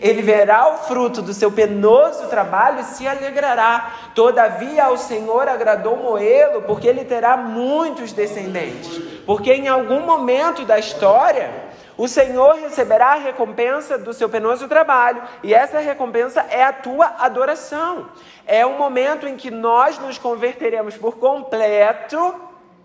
Ele 0.00 0.22
verá 0.22 0.72
o 0.72 0.78
fruto 0.78 1.20
do 1.20 1.34
seu 1.34 1.52
penoso 1.52 2.26
trabalho 2.28 2.80
e 2.80 2.84
se 2.84 3.06
alegrará. 3.06 3.92
Todavia, 4.14 4.84
ao 4.84 4.96
Senhor 4.96 5.46
agradou 5.46 5.96
moê-lo, 5.96 6.62
porque 6.62 6.88
ele 6.88 7.04
terá 7.04 7.36
muitos 7.36 8.12
descendentes. 8.12 8.98
Porque 9.26 9.52
em 9.52 9.68
algum 9.68 10.00
momento 10.00 10.64
da 10.64 10.78
história, 10.78 11.50
o 12.00 12.08
Senhor 12.08 12.54
receberá 12.54 13.08
a 13.08 13.16
recompensa 13.16 13.98
do 13.98 14.14
seu 14.14 14.26
penoso 14.26 14.66
trabalho, 14.66 15.22
e 15.42 15.52
essa 15.52 15.80
recompensa 15.80 16.40
é 16.48 16.64
a 16.64 16.72
tua 16.72 17.14
adoração. 17.18 18.08
É 18.46 18.64
o 18.64 18.78
momento 18.78 19.28
em 19.28 19.36
que 19.36 19.50
nós 19.50 19.98
nos 19.98 20.16
converteremos 20.16 20.96
por 20.96 21.18
completo, 21.18 22.34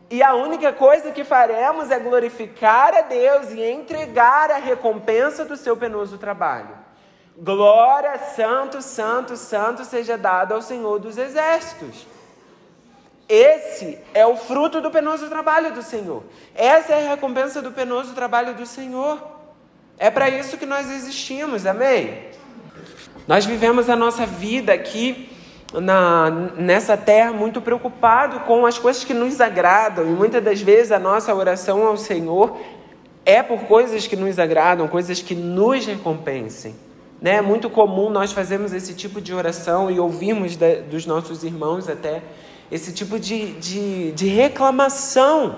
e 0.10 0.22
a 0.22 0.34
única 0.34 0.74
coisa 0.74 1.12
que 1.12 1.24
faremos 1.24 1.92
é 1.92 1.98
glorificar 1.98 2.94
a 2.94 3.04
Deus 3.04 3.52
e 3.52 3.64
entregar 3.64 4.52
a 4.52 4.58
recompensa 4.58 5.46
do 5.46 5.56
seu 5.56 5.78
penoso 5.78 6.18
trabalho. 6.18 6.78
Glória, 7.38 8.18
santo, 8.18 8.82
santo, 8.82 9.38
santo 9.38 9.86
seja 9.86 10.18
dado 10.18 10.54
ao 10.54 10.62
Senhor 10.62 11.00
dos 11.00 11.18
exércitos. 11.18 12.06
Esse 13.28 13.98
é 14.14 14.26
o 14.26 14.38
fruto 14.38 14.82
do 14.82 14.92
penoso 14.92 15.28
trabalho 15.28 15.74
do 15.74 15.82
Senhor. 15.82 16.24
Essa 16.54 16.94
é 16.94 17.06
a 17.06 17.10
recompensa 17.10 17.62
do 17.62 17.72
penoso 17.72 18.14
trabalho 18.14 18.54
do 18.54 18.66
Senhor. 18.66 19.20
É 19.98 20.12
para 20.12 20.30
isso 20.30 20.58
que 20.58 20.66
nós 20.66 20.92
existimos, 20.92 21.66
amém? 21.66 22.20
Nós 23.28 23.46
vivemos 23.46 23.90
a 23.90 23.96
nossa 23.96 24.26
vida 24.26 24.74
aqui 24.74 25.30
na, 25.74 26.30
nessa 26.56 26.96
terra 26.96 27.32
muito 27.32 27.60
preocupado 27.62 28.42
com 28.42 28.66
as 28.66 28.78
coisas 28.78 29.04
que 29.04 29.14
nos 29.14 29.42
agradam 29.42 30.06
e 30.06 30.10
muitas 30.10 30.44
das 30.44 30.62
vezes 30.62 30.92
a 30.92 31.00
nossa 31.00 31.34
oração 31.34 31.86
ao 31.86 31.98
Senhor 31.98 32.58
é 33.26 33.42
por 33.42 33.62
coisas 33.62 34.06
que 34.06 34.16
nos 34.16 34.38
agradam, 34.38 34.88
coisas 34.88 35.22
que 35.22 35.34
nos 35.34 35.86
recompensem. 35.86 36.76
Né? 37.20 37.38
É 37.38 37.42
muito 37.42 37.70
comum 37.70 38.10
nós 38.12 38.32
fazermos 38.32 38.72
esse 38.74 38.94
tipo 38.94 39.20
de 39.20 39.34
oração 39.34 39.90
e 39.90 40.00
ouvirmos 40.00 40.56
dos 40.90 41.08
nossos 41.08 41.44
irmãos 41.44 41.90
até 41.90 42.22
esse 42.72 42.92
tipo 42.92 43.20
de, 43.20 43.52
de, 43.54 44.12
de 44.12 44.28
reclamação. 44.28 45.58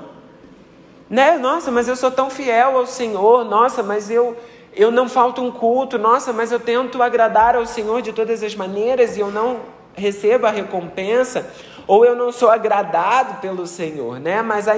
Né? 1.10 1.38
Nossa, 1.38 1.72
mas 1.72 1.88
eu 1.88 1.96
sou 1.96 2.12
tão 2.12 2.30
fiel 2.30 2.78
ao 2.78 2.86
Senhor, 2.86 3.46
nossa, 3.46 3.82
mas 3.82 4.10
eu, 4.10 4.36
eu 4.76 4.92
não 4.92 5.08
falto 5.08 5.42
um 5.42 5.52
culto, 5.52 5.98
nossa, 5.98 6.34
mas 6.34 6.52
eu 6.52 6.60
tento 6.60 7.02
agradar 7.02 7.56
ao 7.56 7.66
Senhor 7.66 8.02
de 8.02 8.12
todas 8.12 8.44
as 8.44 8.56
maneiras 8.56 9.16
e 9.16 9.22
eu 9.22 9.32
não 9.32 9.62
recebo 9.96 10.46
a 10.46 10.52
recompensa, 10.52 11.50
ou 11.88 12.06
eu 12.06 12.16
não 12.16 12.32
sou 12.32 12.52
agradado 12.52 13.40
pelo 13.40 13.66
Senhor, 13.66 14.20
né? 14.20 14.42
Mas 14.42 14.68
a, 14.68 14.76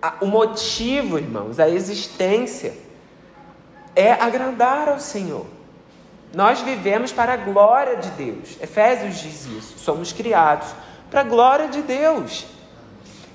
a, 0.00 0.14
o 0.20 0.26
motivo, 0.26 1.18
irmãos, 1.18 1.58
a 1.58 1.68
existência 1.68 2.72
é 3.96 4.12
agradar 4.12 4.88
ao 4.88 5.00
Senhor. 5.00 5.46
Nós 6.32 6.60
vivemos 6.60 7.12
para 7.12 7.34
a 7.34 7.36
glória 7.36 7.96
de 7.96 8.10
Deus. 8.10 8.56
Efésios 8.60 9.18
diz 9.18 9.46
isso. 9.46 9.78
Somos 9.78 10.12
criados 10.12 10.68
para 11.10 11.20
a 11.20 11.24
glória 11.24 11.68
de 11.68 11.82
Deus. 11.82 12.46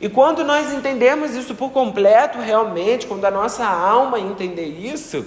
E 0.02 0.08
quando 0.08 0.44
nós 0.44 0.72
entendemos 0.72 1.36
isso 1.36 1.54
por 1.56 1.72
completo, 1.72 2.40
realmente, 2.40 3.06
quando 3.06 3.26
a 3.26 3.32
nossa 3.32 3.66
alma 3.66 4.20
entender 4.20 4.66
isso, 4.66 5.26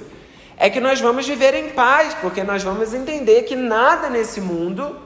é 0.57 0.71
que 0.71 0.81
nós 0.81 1.01
vamos 1.01 1.27
viver 1.27 1.55
em 1.55 1.71
paz, 1.71 2.15
porque 2.21 2.43
nós 2.43 2.63
vamos 2.63 2.95
entender 2.95 3.43
que 3.43 3.55
nada 3.55 4.09
nesse 4.09 4.41
mundo 4.41 4.97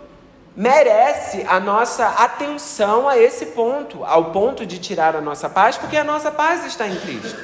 merece 0.57 1.45
a 1.49 1.59
nossa 1.59 2.07
atenção 2.07 3.09
a 3.09 3.19
esse 3.19 3.47
ponto, 3.47 4.05
ao 4.05 4.27
ponto 4.27 4.65
de 4.65 4.79
tirar 4.79 5.17
a 5.17 5.21
nossa 5.21 5.51
paz, 5.51 5.77
porque 5.77 5.97
a 5.97 6.05
nossa 6.05 6.31
paz 6.31 6.65
está 6.65 6.87
em 6.87 6.97
Cristo. 6.97 7.39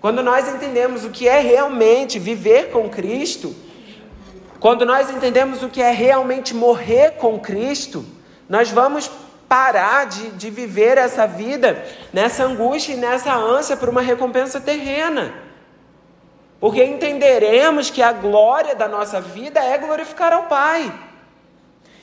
Quando 0.00 0.22
nós 0.22 0.48
entendemos 0.48 1.04
o 1.04 1.10
que 1.10 1.28
é 1.28 1.38
realmente 1.40 2.18
viver 2.18 2.70
com 2.70 2.88
Cristo, 2.88 3.54
quando 4.58 4.86
nós 4.86 5.10
entendemos 5.10 5.62
o 5.62 5.68
que 5.68 5.82
é 5.82 5.90
realmente 5.90 6.54
morrer 6.54 7.12
com 7.12 7.38
Cristo, 7.38 8.04
nós 8.50 8.68
vamos 8.72 9.08
parar 9.48 10.06
de, 10.06 10.32
de 10.32 10.50
viver 10.50 10.98
essa 10.98 11.24
vida 11.24 11.84
nessa 12.12 12.42
angústia 12.42 12.94
e 12.94 12.96
nessa 12.96 13.32
ânsia 13.32 13.76
por 13.76 13.88
uma 13.88 14.00
recompensa 14.00 14.60
terrena. 14.60 15.32
Porque 16.58 16.84
entenderemos 16.84 17.90
que 17.90 18.02
a 18.02 18.12
glória 18.12 18.74
da 18.74 18.88
nossa 18.88 19.20
vida 19.20 19.60
é 19.60 19.78
glorificar 19.78 20.32
ao 20.32 20.42
Pai. 20.46 20.92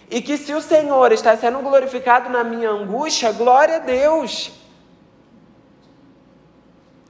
E 0.10 0.22
que 0.22 0.38
se 0.38 0.54
o 0.54 0.62
Senhor 0.62 1.12
está 1.12 1.36
sendo 1.36 1.60
glorificado 1.60 2.30
na 2.30 2.46
minha 2.46 2.70
angústia, 2.70 3.34
glória 3.34 3.76
a 3.76 3.80
Deus. 3.80 4.54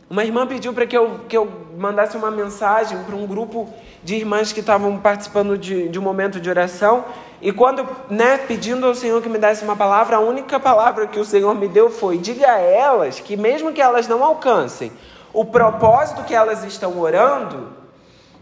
Uma 0.09 0.23
irmã 0.23 0.47
pediu 0.47 0.73
para 0.73 0.85
que 0.85 0.97
eu, 0.97 1.19
que 1.27 1.35
eu 1.35 1.51
mandasse 1.77 2.15
uma 2.15 2.31
mensagem 2.31 2.97
para 3.03 3.15
um 3.15 3.27
grupo 3.27 3.69
de 4.03 4.15
irmãs 4.15 4.53
que 4.53 4.61
estavam 4.61 4.97
participando 4.97 5.57
de, 5.57 5.89
de 5.89 5.99
um 5.99 6.01
momento 6.01 6.39
de 6.39 6.49
oração. 6.49 7.03
E 7.41 7.51
quando, 7.51 7.85
né, 8.09 8.37
pedindo 8.37 8.85
ao 8.85 8.95
Senhor 8.95 9.21
que 9.21 9.27
me 9.27 9.37
desse 9.37 9.65
uma 9.65 9.75
palavra, 9.75 10.15
a 10.15 10.19
única 10.19 10.59
palavra 10.59 11.07
que 11.07 11.19
o 11.19 11.25
Senhor 11.25 11.53
me 11.53 11.67
deu 11.67 11.89
foi: 11.89 12.17
diga 12.17 12.49
a 12.49 12.59
elas 12.59 13.19
que, 13.19 13.35
mesmo 13.35 13.73
que 13.73 13.81
elas 13.81 14.07
não 14.07 14.23
alcancem 14.23 14.91
o 15.33 15.43
propósito 15.43 16.23
que 16.23 16.33
elas 16.33 16.63
estão 16.63 16.97
orando, 16.99 17.69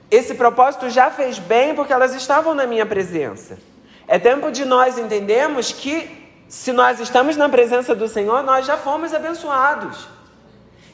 esse 0.09 0.35
propósito 0.35 0.89
já 0.89 1.09
fez 1.09 1.39
bem 1.39 1.73
porque 1.73 1.91
elas 1.91 2.13
estavam 2.13 2.53
na 2.53 2.67
minha 2.67 2.85
presença. 2.85 3.57
É 4.07 4.19
tempo 4.19 4.51
de 4.51 4.63
nós 4.63 4.97
entendermos 4.97 5.71
que, 5.71 6.29
se 6.47 6.71
nós 6.71 6.99
estamos 6.99 7.35
na 7.35 7.49
presença 7.49 7.95
do 7.95 8.07
Senhor, 8.07 8.43
nós 8.43 8.67
já 8.67 8.77
fomos 8.77 9.13
abençoados. 9.13 10.07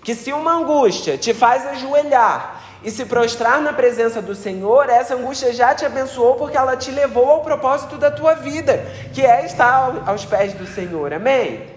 Que 0.04 0.16
se 0.16 0.34
uma 0.34 0.54
angústia 0.54 1.18
te 1.18 1.34
faz 1.34 1.66
ajoelhar 1.66 2.62
e 2.84 2.90
se 2.90 3.06
prostrar 3.06 3.62
na 3.62 3.72
presença 3.72 4.22
do 4.22 4.34
Senhor, 4.34 4.90
essa 4.90 5.16
angústia 5.16 5.54
já 5.54 5.76
te 5.76 5.86
abençoou 5.86 6.36
porque 6.36 6.58
ela 6.58 6.76
te 6.76 6.90
levou 6.90 7.30
ao 7.30 7.42
propósito 7.42 7.98
da 7.98 8.10
tua 8.10 8.34
vida, 8.34 8.84
que 9.14 9.24
é 9.24 9.46
estar 9.46 10.04
aos 10.08 10.26
pés 10.26 10.54
do 10.54 10.66
Senhor. 10.66 11.14
Amém? 11.14 11.68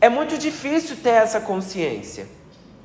É 0.00 0.08
muito 0.08 0.36
difícil 0.36 0.96
ter 0.96 1.10
essa 1.10 1.40
consciência. 1.40 2.37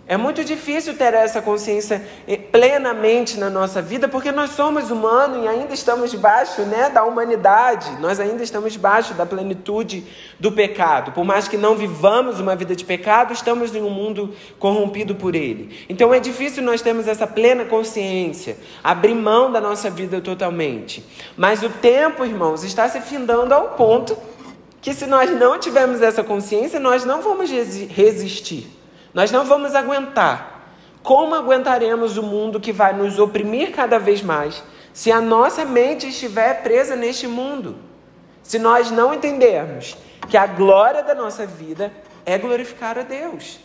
É 0.06 0.18
muito 0.18 0.44
difícil 0.44 0.96
ter 0.98 1.14
essa 1.14 1.42
consciência 1.42 2.06
eh, 2.28 2.36
plenamente 2.36 3.40
na 3.40 3.50
nossa 3.50 3.82
vida, 3.82 4.06
porque 4.06 4.34
nós 4.34 4.50
somos 4.50 4.92
humanos 4.92 5.46
e 5.46 5.48
ainda 5.48 5.74
estamos 5.74 6.12
debaixo 6.12 6.64
né, 6.64 6.90
da 6.90 7.06
humanidade, 7.06 7.90
nós 8.02 8.20
ainda 8.20 8.44
estamos 8.44 8.74
debaixo 8.74 9.14
da 9.14 9.26
plenitude 9.26 10.04
do 10.38 10.52
pecado. 10.52 11.14
Por 11.14 11.24
mais 11.24 11.48
que 11.48 11.56
não 11.56 11.76
vivamos 11.76 12.42
uma 12.42 12.54
vida 12.54 12.76
de 12.76 12.84
pecado, 12.84 13.32
estamos 13.32 13.74
em 13.74 13.82
um 13.82 13.90
mundo 13.90 14.36
corrompido 14.60 15.16
por 15.16 15.36
ele. 15.36 15.86
Então 15.88 16.14
é 16.14 16.20
difícil 16.20 16.62
nós 16.64 16.82
termos 16.82 17.08
essa 17.08 17.26
plena 17.26 17.64
consciência, 17.64 18.58
abrir 18.84 19.16
mão 19.16 19.54
da 19.54 19.62
nossa 19.62 19.90
vida 19.90 20.20
totalmente. 20.20 21.02
Mas 21.38 21.64
o 21.64 21.70
tempo, 21.70 22.26
irmãos, 22.26 22.66
está 22.66 22.90
se 22.90 23.00
findando 23.00 23.54
ao 23.54 23.70
ponto 23.70 24.18
que 24.82 24.94
se 24.94 25.08
nós 25.08 25.32
não 25.32 25.58
tivermos 25.58 26.02
essa 26.02 26.22
consciência, 26.26 26.78
nós 26.78 27.06
não 27.06 27.22
vamos 27.22 27.50
resistir. 27.50 28.83
Nós 29.14 29.32
não 29.32 29.46
vamos 29.46 29.76
aguentar. 29.76 30.54
Como 31.04 31.36
aguentaremos 31.36 32.18
o 32.18 32.24
mundo 32.24 32.60
que 32.60 32.72
vai 32.72 32.94
nos 32.94 33.20
oprimir 33.20 33.72
cada 33.72 34.00
vez 34.00 34.22
mais 34.22 34.64
se 34.94 35.12
a 35.12 35.20
nossa 35.20 35.66
mente 35.66 36.08
estiver 36.08 36.64
presa 36.64 36.96
neste 36.96 37.28
mundo? 37.28 37.76
Se 38.42 38.58
nós 38.58 38.90
não 38.90 39.14
entendermos 39.14 39.98
que 40.30 40.38
a 40.38 40.48
glória 40.48 41.04
da 41.04 41.14
nossa 41.14 41.46
vida 41.46 41.92
é 42.26 42.38
glorificar 42.38 42.98
a 42.98 43.04
Deus. 43.04 43.60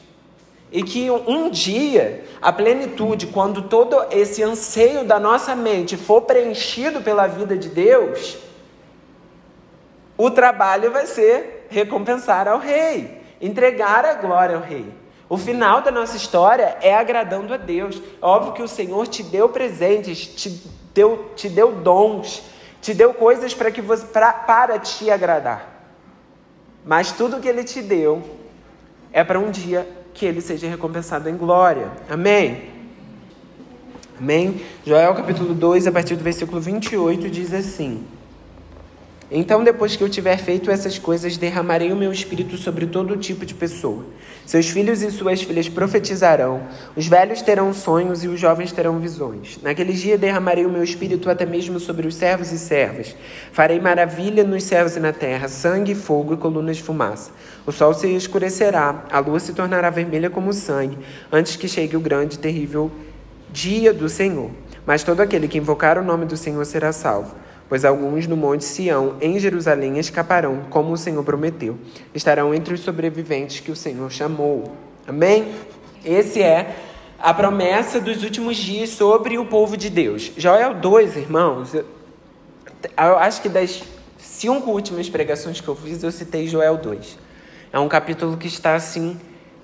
E 0.71 0.83
que 0.83 1.11
um 1.11 1.49
dia, 1.49 2.25
a 2.43 2.53
plenitude, 2.53 3.29
quando 3.29 3.63
todo 3.63 4.05
esse 4.11 4.43
anseio 4.43 5.05
da 5.05 5.19
nossa 5.19 5.57
mente 5.57 5.97
for 5.97 6.23
preenchido 6.23 7.01
pela 7.01 7.27
vida 7.27 7.57
de 7.57 7.71
Deus, 7.71 8.37
o 10.17 10.31
trabalho 10.31 10.91
vai 10.91 11.07
ser 11.07 11.67
recompensar 11.71 12.49
ao 12.49 12.59
Rei, 12.59 13.23
entregar 13.41 14.05
a 14.05 14.15
glória 14.15 14.57
ao 14.57 14.63
Rei. 14.63 14.98
O 15.29 15.37
final 15.37 15.83
da 15.83 15.91
nossa 15.91 16.17
história 16.17 16.77
é 16.81 16.95
agradando 16.95 17.53
a 17.53 17.57
Deus. 17.57 18.01
É 18.21 18.25
óbvio 18.25 18.53
que 18.53 18.63
o 18.63 18.69
Senhor 18.69 19.07
te 19.07 19.23
deu 19.23 19.49
presentes, 19.49 20.27
te 20.27 20.63
deu, 20.95 21.33
te 21.37 21.49
deu 21.49 21.73
dons, 21.73 22.43
te 22.81 22.95
deu 22.95 23.13
coisas 23.13 23.53
para 23.53 23.71
que 23.71 23.83
você 23.83 24.07
pra, 24.07 24.33
para 24.33 24.79
te 24.79 25.11
agradar. 25.11 25.79
Mas 26.85 27.13
tudo 27.13 27.41
que 27.41 27.49
Ele 27.49 27.63
te 27.63 27.83
deu 27.83 28.23
é 29.13 29.23
para 29.23 29.39
um 29.39 29.51
dia 29.51 29.87
que 30.15 30.25
Ele 30.25 30.41
seja 30.41 30.67
recompensado 30.67 31.29
em 31.29 31.37
glória. 31.37 31.91
Amém? 32.09 32.71
Amém? 34.19 34.63
Joel 34.85 35.15
capítulo 35.15 35.55
2, 35.55 35.87
a 35.87 35.93
partir 35.93 36.17
do 36.17 36.25
versículo 36.25 36.61
28, 36.61 37.29
diz 37.29 37.53
assim. 37.53 38.05
Então, 39.31 39.63
depois 39.63 39.95
que 39.95 40.03
eu 40.03 40.09
tiver 40.09 40.39
feito 40.39 40.71
essas 40.71 40.99
coisas, 40.99 41.37
derramarei 41.37 41.93
o 41.93 41.97
meu 41.97 42.11
espírito 42.11 42.57
sobre 42.57 42.87
todo 42.87 43.15
tipo 43.19 43.45
de 43.45 43.53
pessoa. 43.53 44.07
Seus 44.47 44.71
filhos 44.71 45.03
e 45.03 45.11
suas 45.11 45.43
filhas 45.43 45.69
profetizarão, 45.69 46.63
os 46.97 47.07
velhos 47.07 47.43
terão 47.43 47.75
sonhos 47.75 48.25
e 48.25 48.29
os 48.29 48.41
jovens 48.41 48.73
terão 48.73 48.99
visões. 48.99 49.59
Naquele 49.63 49.93
dia 49.93 50.17
derramarei 50.17 50.65
o 50.65 50.71
meu 50.71 50.83
espírito 50.83 51.29
até 51.29 51.45
mesmo 51.45 51.79
sobre 51.79 52.07
os 52.07 52.15
servos 52.15 52.51
e 52.53 52.59
servas. 52.59 53.15
Farei 53.53 53.79
maravilha 53.79 54.45
nos 54.45 54.65
céus 54.65 54.97
e 54.97 55.01
na 55.01 55.13
terra, 55.13 55.47
sangue, 55.47 55.95
fogo 55.95 56.33
e 56.33 56.39
colunas 56.39 56.79
de 56.79 56.83
fumaça. 56.83 57.31
O 57.67 57.73
sol 57.73 57.93
se 57.93 58.09
escurecerá, 58.09 59.05
a 59.13 59.19
lua 59.19 59.41
se 59.41 59.53
tornará 59.53 59.91
vermelha 59.91 60.31
como 60.31 60.55
sangue, 60.55 60.97
antes 61.31 61.55
que 61.55 61.69
chegue 61.69 61.99
o 61.99 62.01
grande 62.01 62.37
e 62.37 62.39
terrível 62.39 62.91
dia 63.53 63.93
do 63.93 64.09
Senhor. 64.09 64.51
Mas 64.87 65.03
todo 65.03 65.21
aquele 65.21 65.47
que 65.47 65.59
invocar 65.59 65.99
o 65.99 66.03
nome 66.03 66.25
do 66.25 66.39
Senhor 66.39 66.65
será 66.65 66.93
salvo 66.95 67.48
pois 67.69 67.85
alguns 67.85 68.27
no 68.27 68.37
Monte 68.37 68.65
Sião, 68.65 69.17
em 69.21 69.39
Jerusalém, 69.39 69.99
escaparão, 69.99 70.65
como 70.71 70.93
o 70.93 70.97
Senhor 70.97 71.23
prometeu. 71.23 71.79
Estarão 72.15 72.55
entre 72.55 72.75
os 72.75 72.81
sobreviventes 72.81 73.61
que 73.61 73.71
o 73.71 73.77
Senhor 73.77 74.11
chamou. 74.11 74.73
Amém? 75.07 75.53
Esse 76.05 76.43
é 76.43 76.77
a 77.19 77.35
promessa 77.35 78.01
dos 78.01 78.23
últimos 78.23 78.57
dias 78.57 78.91
sobre 78.91 79.39
o 79.39 79.45
povo 79.45 79.77
de 79.77 79.91
Deus. 79.91 80.33
Joel 80.37 80.75
2, 80.75 81.17
irmãos, 81.17 81.75
eu, 81.75 81.85
acho 83.19 83.43
que 83.43 83.49
das 83.49 83.83
cinco 84.19 84.71
últimas 84.71 85.09
pregações 85.09 85.61
que 85.61 85.69
eu 85.69 85.77
fiz, 85.77 86.03
eu 86.03 86.13
citei 86.13 86.47
Joel 86.47 86.77
2. 86.77 87.19
É 87.73 87.79
um 87.79 87.89
capítulo 87.89 88.37
que 88.37 88.47
está 88.47 88.75
assim 88.75 89.19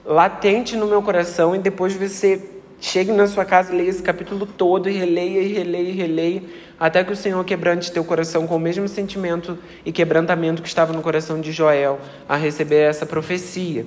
latente 0.04 0.76
no 0.76 0.86
meu 0.86 1.00
coração 1.00 1.54
e 1.54 1.58
depois 1.58 1.94
você 1.94 2.53
chegue 2.84 3.12
na 3.12 3.26
sua 3.26 3.46
casa 3.46 3.72
leia 3.72 3.88
esse 3.88 4.02
capítulo 4.02 4.44
todo 4.44 4.90
e 4.90 4.92
releia 4.92 5.40
e 5.40 5.54
releia 5.54 5.88
e 5.88 5.92
releia 5.92 6.42
até 6.78 7.02
que 7.02 7.12
o 7.12 7.16
Senhor 7.16 7.42
quebrante 7.42 7.90
teu 7.90 8.04
coração 8.04 8.46
com 8.46 8.56
o 8.56 8.60
mesmo 8.60 8.86
sentimento 8.88 9.58
e 9.86 9.90
quebrantamento 9.90 10.60
que 10.60 10.68
estava 10.68 10.92
no 10.92 11.00
coração 11.00 11.40
de 11.40 11.50
Joel 11.50 11.98
a 12.28 12.36
receber 12.36 12.82
essa 12.82 13.06
profecia. 13.06 13.86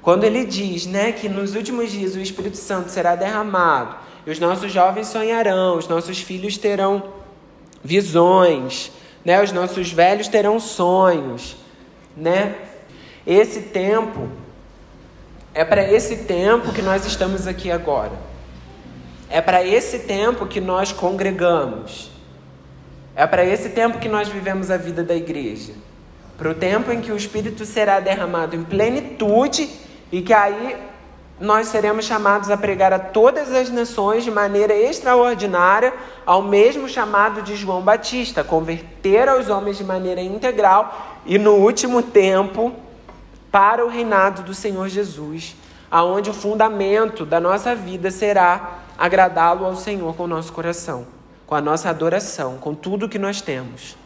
Quando 0.00 0.22
ele 0.22 0.44
diz, 0.44 0.86
né, 0.86 1.10
que 1.10 1.28
nos 1.28 1.56
últimos 1.56 1.90
dias 1.90 2.14
o 2.14 2.20
Espírito 2.20 2.56
Santo 2.56 2.90
será 2.90 3.16
derramado, 3.16 3.96
e 4.24 4.30
os 4.30 4.38
nossos 4.38 4.70
jovens 4.70 5.08
sonharão, 5.08 5.76
os 5.76 5.88
nossos 5.88 6.20
filhos 6.20 6.56
terão 6.56 7.02
visões, 7.82 8.92
né, 9.24 9.42
os 9.42 9.50
nossos 9.50 9.90
velhos 9.90 10.28
terão 10.28 10.60
sonhos, 10.60 11.56
né? 12.16 12.54
Esse 13.26 13.62
tempo 13.62 14.28
É 15.58 15.64
para 15.64 15.82
esse 15.82 16.18
tempo 16.18 16.72
que 16.72 16.80
nós 16.80 17.04
estamos 17.04 17.48
aqui 17.48 17.68
agora. 17.68 18.12
É 19.28 19.40
para 19.40 19.60
esse 19.60 19.98
tempo 19.98 20.46
que 20.46 20.60
nós 20.60 20.92
congregamos. 20.92 22.12
É 23.16 23.26
para 23.26 23.44
esse 23.44 23.70
tempo 23.70 23.98
que 23.98 24.08
nós 24.08 24.28
vivemos 24.28 24.70
a 24.70 24.76
vida 24.76 25.02
da 25.02 25.16
igreja. 25.16 25.72
Para 26.36 26.50
o 26.50 26.54
tempo 26.54 26.92
em 26.92 27.00
que 27.00 27.10
o 27.10 27.16
Espírito 27.16 27.64
será 27.64 27.98
derramado 27.98 28.54
em 28.54 28.62
plenitude 28.62 29.68
e 30.12 30.22
que 30.22 30.32
aí 30.32 30.76
nós 31.40 31.66
seremos 31.66 32.04
chamados 32.04 32.52
a 32.52 32.56
pregar 32.56 32.92
a 32.92 33.00
todas 33.00 33.52
as 33.52 33.68
nações 33.68 34.22
de 34.22 34.30
maneira 34.30 34.76
extraordinária, 34.76 35.92
ao 36.24 36.40
mesmo 36.40 36.88
chamado 36.88 37.42
de 37.42 37.56
João 37.56 37.82
Batista, 37.82 38.44
converter 38.44 39.28
aos 39.28 39.50
homens 39.50 39.76
de 39.76 39.82
maneira 39.82 40.20
integral 40.20 41.20
e 41.26 41.36
no 41.36 41.54
último 41.54 42.00
tempo 42.00 42.72
para 43.58 43.84
o 43.84 43.88
reinado 43.88 44.44
do 44.44 44.54
Senhor 44.54 44.88
Jesus, 44.88 45.56
aonde 45.90 46.30
o 46.30 46.32
fundamento 46.32 47.26
da 47.26 47.40
nossa 47.40 47.74
vida 47.74 48.08
será 48.08 48.84
agradá-lo 48.96 49.66
ao 49.66 49.74
Senhor 49.74 50.14
com 50.14 50.22
o 50.22 50.28
nosso 50.28 50.52
coração, 50.52 51.08
com 51.44 51.56
a 51.56 51.60
nossa 51.60 51.90
adoração, 51.90 52.56
com 52.58 52.72
tudo 52.72 53.08
que 53.08 53.18
nós 53.18 53.40
temos. 53.40 53.96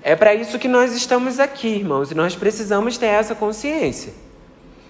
É 0.00 0.14
para 0.14 0.32
isso 0.32 0.60
que 0.60 0.68
nós 0.68 0.94
estamos 0.94 1.40
aqui, 1.40 1.66
irmãos, 1.66 2.12
e 2.12 2.14
nós 2.14 2.36
precisamos 2.36 2.96
ter 2.96 3.06
essa 3.06 3.34
consciência. 3.34 4.14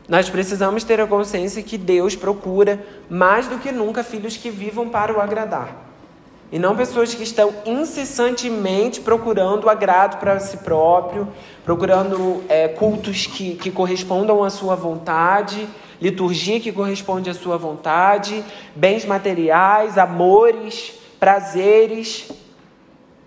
Nós 0.06 0.28
precisamos 0.28 0.84
ter 0.84 1.00
a 1.00 1.06
consciência 1.06 1.62
que 1.62 1.78
Deus 1.78 2.14
procura 2.14 2.86
mais 3.08 3.48
do 3.48 3.56
que 3.56 3.72
nunca 3.72 4.04
filhos 4.04 4.36
que 4.36 4.50
vivam 4.50 4.90
para 4.90 5.16
o 5.16 5.20
agradar. 5.22 5.87
E 6.50 6.58
não 6.58 6.74
pessoas 6.74 7.14
que 7.14 7.22
estão 7.22 7.52
incessantemente 7.66 9.00
procurando 9.00 9.64
o 9.64 9.70
agrado 9.70 10.18
para 10.18 10.40
si 10.40 10.56
próprio, 10.58 11.28
procurando 11.64 12.42
é, 12.48 12.68
cultos 12.68 13.26
que, 13.26 13.54
que 13.54 13.70
correspondam 13.70 14.42
à 14.42 14.48
sua 14.48 14.74
vontade, 14.74 15.68
liturgia 16.00 16.58
que 16.58 16.72
corresponde 16.72 17.28
à 17.28 17.34
sua 17.34 17.58
vontade, 17.58 18.42
bens 18.74 19.04
materiais, 19.04 19.98
amores, 19.98 20.94
prazeres. 21.20 22.30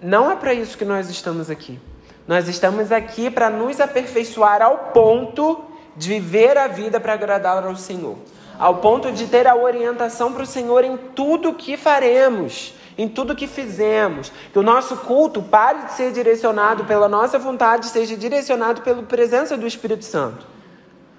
Não 0.02 0.32
é 0.32 0.36
para 0.36 0.54
isso 0.54 0.78
que 0.78 0.86
nós 0.86 1.10
estamos 1.10 1.50
aqui. 1.50 1.80
Nós 2.28 2.48
estamos 2.48 2.92
aqui 2.92 3.30
para 3.30 3.50
nos 3.50 3.80
aperfeiçoar 3.80 4.62
ao 4.62 4.78
ponto 4.94 5.62
de 5.96 6.08
viver 6.10 6.58
a 6.58 6.68
vida 6.68 7.00
para 7.00 7.14
agradar 7.14 7.66
ao 7.66 7.76
Senhor, 7.76 8.16
ao 8.58 8.78
ponto 8.78 9.12
de 9.12 9.28
ter 9.28 9.48
a 9.48 9.56
orientação 9.56 10.32
para 10.32 10.44
o 10.44 10.46
Senhor 10.46 10.84
em 10.84 10.98
tudo 10.98 11.54
que 11.54 11.76
faremos, 11.76 12.74
em 12.98 13.08
tudo 13.08 13.36
que 13.36 13.48
fizemos. 13.48 14.32
Que 14.52 14.60
o 14.60 14.64
nosso 14.64 14.98
culto 14.98 15.42
pare 15.42 15.86
de 15.86 15.94
ser 15.94 16.12
direcionado 16.12 16.86
pela 16.86 17.08
nossa 17.08 17.38
vontade, 17.40 17.88
seja 17.88 18.16
direcionado 18.16 18.82
pela 18.82 19.04
presença 19.04 19.58
do 19.58 19.68
Espírito 19.68 20.06
Santo. 20.06 20.46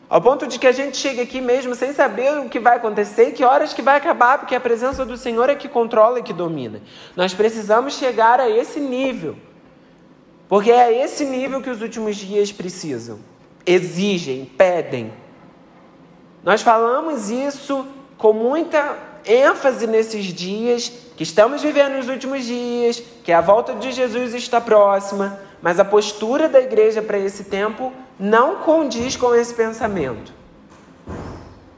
Ao 0.08 0.20
ponto 0.20 0.46
de 0.46 0.58
que 0.58 0.66
a 0.66 0.72
gente 0.72 0.96
chegue 0.96 1.20
aqui 1.22 1.40
mesmo 1.40 1.74
sem 1.74 1.92
saber 1.92 2.38
o 2.38 2.48
que 2.48 2.60
vai 2.60 2.76
acontecer 2.76 3.32
que 3.32 3.44
horas 3.44 3.72
que 3.72 3.80
vai 3.80 3.96
acabar, 3.96 4.38
porque 4.38 4.54
a 4.54 4.60
presença 4.60 5.06
do 5.06 5.16
Senhor 5.16 5.48
é 5.48 5.54
que 5.54 5.68
controla 5.68 6.18
e 6.18 6.22
que 6.22 6.32
domina. 6.32 6.82
Nós 7.16 7.32
precisamos 7.32 7.94
chegar 7.94 8.38
a 8.38 8.48
esse 8.48 8.78
nível. 8.78 9.36
Porque 10.48 10.70
é 10.70 11.02
esse 11.02 11.24
nível 11.24 11.62
que 11.62 11.70
os 11.70 11.80
últimos 11.80 12.16
dias 12.16 12.52
precisam 12.52 13.18
exigem, 13.66 14.44
pedem. 14.44 15.12
Nós 16.42 16.62
falamos 16.62 17.30
isso 17.30 17.86
com 18.18 18.32
muita 18.32 18.96
ênfase 19.24 19.86
nesses 19.86 20.26
dias, 20.26 20.92
que 21.16 21.22
estamos 21.22 21.62
vivendo 21.62 21.96
nos 21.96 22.08
últimos 22.08 22.44
dias, 22.44 23.02
que 23.22 23.32
a 23.32 23.40
volta 23.40 23.74
de 23.74 23.92
Jesus 23.92 24.34
está 24.34 24.60
próxima, 24.60 25.38
mas 25.60 25.78
a 25.78 25.84
postura 25.84 26.48
da 26.48 26.60
igreja 26.60 27.00
para 27.00 27.18
esse 27.18 27.44
tempo 27.44 27.92
não 28.18 28.56
condiz 28.56 29.16
com 29.16 29.34
esse 29.34 29.54
pensamento. 29.54 30.32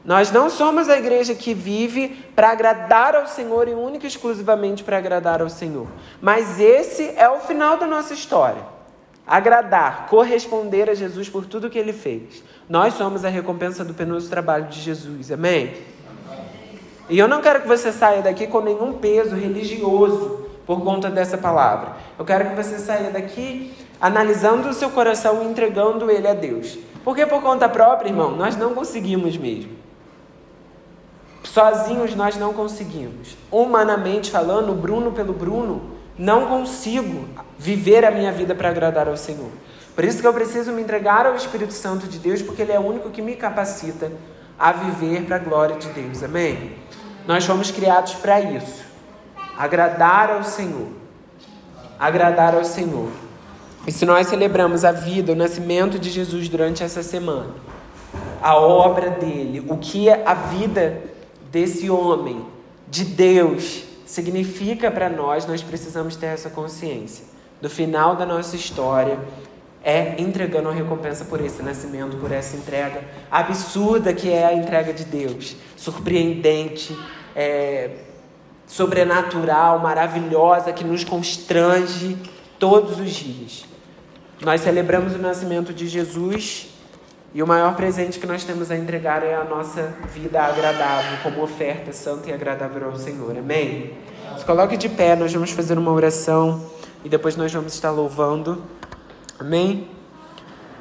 Nós 0.05 0.31
não 0.31 0.51
somos 0.51 0.89
a 0.89 0.99
igreja 0.99 1.35
que 1.35 1.55
vive 1.55 2.09
para 2.37 2.51
agradar 2.51 3.15
ao 3.15 3.27
Senhor 3.27 3.69
e 3.69 3.75
única 3.75 4.05
e 4.05 4.09
exclusivamente 4.09 4.85
para 4.85 4.99
agradar 4.99 5.41
ao 5.41 5.49
Senhor. 5.49 5.87
Mas 6.21 6.61
esse 6.61 7.15
é 7.17 7.29
o 7.29 7.41
final 7.41 7.79
da 7.79 7.87
nossa 7.87 8.13
história 8.13 8.75
agradar, 9.27 10.07
corresponder 10.09 10.91
a 10.91 10.95
Jesus 10.95 11.29
por 11.29 11.47
tudo 11.47 11.71
que 11.71 11.79
ele 11.79 11.93
fez. 11.93 12.43
Nós 12.69 12.95
somos 12.95 13.25
a 13.25 13.29
recompensa 13.29 13.85
do 13.85 13.95
penoso 13.95 14.29
trabalho 14.29 14.67
de 14.69 14.81
Jesus. 14.81 15.31
Amém? 15.33 15.75
E 17.09 17.19
eu 17.19 17.29
não 17.29 17.43
quero 17.43 17.63
que 17.63 17.69
você 17.69 17.93
saia 17.93 18.23
daqui 18.23 18.47
com 18.47 18.61
nenhum 18.61 18.95
peso 18.95 19.37
religioso 19.37 20.47
por 20.67 20.83
conta 20.83 21.11
dessa 21.11 21.37
palavra. 21.37 21.97
Eu 22.19 22.25
quero 22.25 22.51
que 22.51 22.57
você 22.57 22.79
saia 22.79 23.11
daqui 23.11 23.75
analisando 24.01 24.69
o 24.69 24.75
seu 24.75 24.91
coração 24.91 25.43
e 25.43 25.47
entregando 25.47 26.11
ele 26.11 26.27
a 26.27 26.35
Deus. 26.35 26.79
Porque 27.05 27.27
por 27.27 27.43
conta 27.43 27.69
própria, 27.69 28.09
irmão, 28.09 28.31
nós 28.35 28.57
não 28.57 28.75
conseguimos 28.75 29.37
mesmo. 29.37 29.73
Sozinhos 31.43 32.15
nós 32.15 32.37
não 32.37 32.55
conseguimos. 32.55 33.37
Humanamente 33.51 34.31
falando, 34.31 34.73
Bruno 34.73 35.13
pelo 35.13 35.35
Bruno, 35.35 35.93
não 36.19 36.47
consigo 36.47 37.29
viver 37.59 38.05
a 38.05 38.11
minha 38.11 38.33
vida 38.33 38.55
para 38.55 38.71
agradar 38.71 39.09
ao 39.09 39.17
Senhor. 39.17 39.51
Por 39.95 40.05
isso 40.05 40.21
que 40.21 40.27
eu 40.27 40.33
preciso 40.33 40.73
me 40.73 40.83
entregar 40.83 41.27
ao 41.27 41.37
Espírito 41.37 41.73
Santo 41.75 42.09
de 42.09 42.19
Deus, 42.19 42.41
porque 42.41 42.63
Ele 42.63 42.73
é 42.73 42.81
o 42.81 42.83
único 42.83 43.11
que 43.11 43.21
me 43.21 43.37
capacita 43.37 44.11
a 44.59 44.73
viver 44.73 45.25
para 45.25 45.37
a 45.37 45.39
glória 45.39 45.77
de 45.77 45.89
Deus. 45.89 46.23
Amém? 46.23 46.73
Nós 47.27 47.45
fomos 47.45 47.71
criados 47.71 48.15
para 48.15 48.41
isso. 48.41 48.85
Agradar 49.57 50.31
ao 50.31 50.45
Senhor. 50.45 50.89
Agradar 51.99 52.55
ao 52.55 52.65
Senhor. 52.65 53.11
E 53.87 53.93
se 53.93 54.07
nós 54.07 54.27
celebramos 54.27 54.85
a 54.85 54.93
vida, 54.93 55.33
o 55.33 55.37
nascimento 55.37 55.99
de 55.99 56.11
Jesus 56.11 56.49
durante 56.49 56.83
essa 56.83 57.03
semana, 57.03 57.51
a 58.43 58.57
obra 58.57 59.11
dele, 59.11 59.65
o 59.69 59.77
que 59.77 60.09
é 60.09 60.23
a 60.27 60.35
vida 60.35 61.03
desse 61.51 61.91
homem, 61.91 62.47
de 62.89 63.05
Deus, 63.05 63.85
significa 64.07 64.91
para 64.91 65.09
nós, 65.09 65.47
nós 65.47 65.63
precisamos 65.63 66.17
ter 66.17 66.27
essa 66.27 66.49
consciência. 66.49 67.25
Do 67.61 67.69
final 67.69 68.17
da 68.17 68.27
nossa 68.27 68.57
história, 68.57 69.19
é 69.85 70.15
entregando 70.19 70.71
a 70.71 70.73
recompensa 70.73 71.27
por 71.27 71.41
esse 71.41 71.63
nascimento, 71.63 72.17
por 72.17 72.33
essa 72.33 72.57
entrega 72.57 73.05
absurda 73.31 74.15
que 74.15 74.31
é 74.31 74.47
a 74.47 74.55
entrega 74.55 74.95
de 74.95 75.05
Deus, 75.05 75.57
surpreendente, 75.77 76.99
é, 77.37 77.91
sobrenatural, 78.67 79.79
maravilhosa, 79.79 80.73
que 80.73 80.83
nos 80.83 81.05
constrange 81.05 82.17
todos 82.59 82.99
os 82.99 83.11
dias. 83.11 83.67
Nós 84.41 84.63
celebramos 84.63 85.15
o 85.15 85.19
nascimento 85.19 85.73
de 85.73 85.87
Jesus 85.87 86.69
e 87.35 87.43
o 87.43 87.47
maior 87.47 87.77
presente 87.77 88.19
que 88.19 88.27
nós 88.27 88.45
temos 88.45 88.71
a 88.71 88.77
entregar 88.77 89.23
é 89.23 89.35
a 89.35 89.45
nossa 89.45 89.93
vida 90.15 90.41
agradável, 90.41 91.19
como 91.23 91.43
oferta 91.43 91.93
santa 91.93 92.31
e 92.31 92.33
agradável 92.33 92.87
ao 92.87 92.97
Senhor. 92.97 93.37
Amém? 93.37 93.93
Se 94.39 94.45
coloque 94.45 94.77
de 94.77 94.89
pé, 94.89 95.15
nós 95.15 95.33
vamos 95.33 95.51
fazer 95.51 95.77
uma 95.77 95.93
oração 95.93 96.65
e 97.05 97.09
depois 97.09 97.37
nós 97.37 97.53
vamos 97.53 97.75
estar 97.75 97.91
louvando. 97.91 98.63
Amém? 99.39 99.94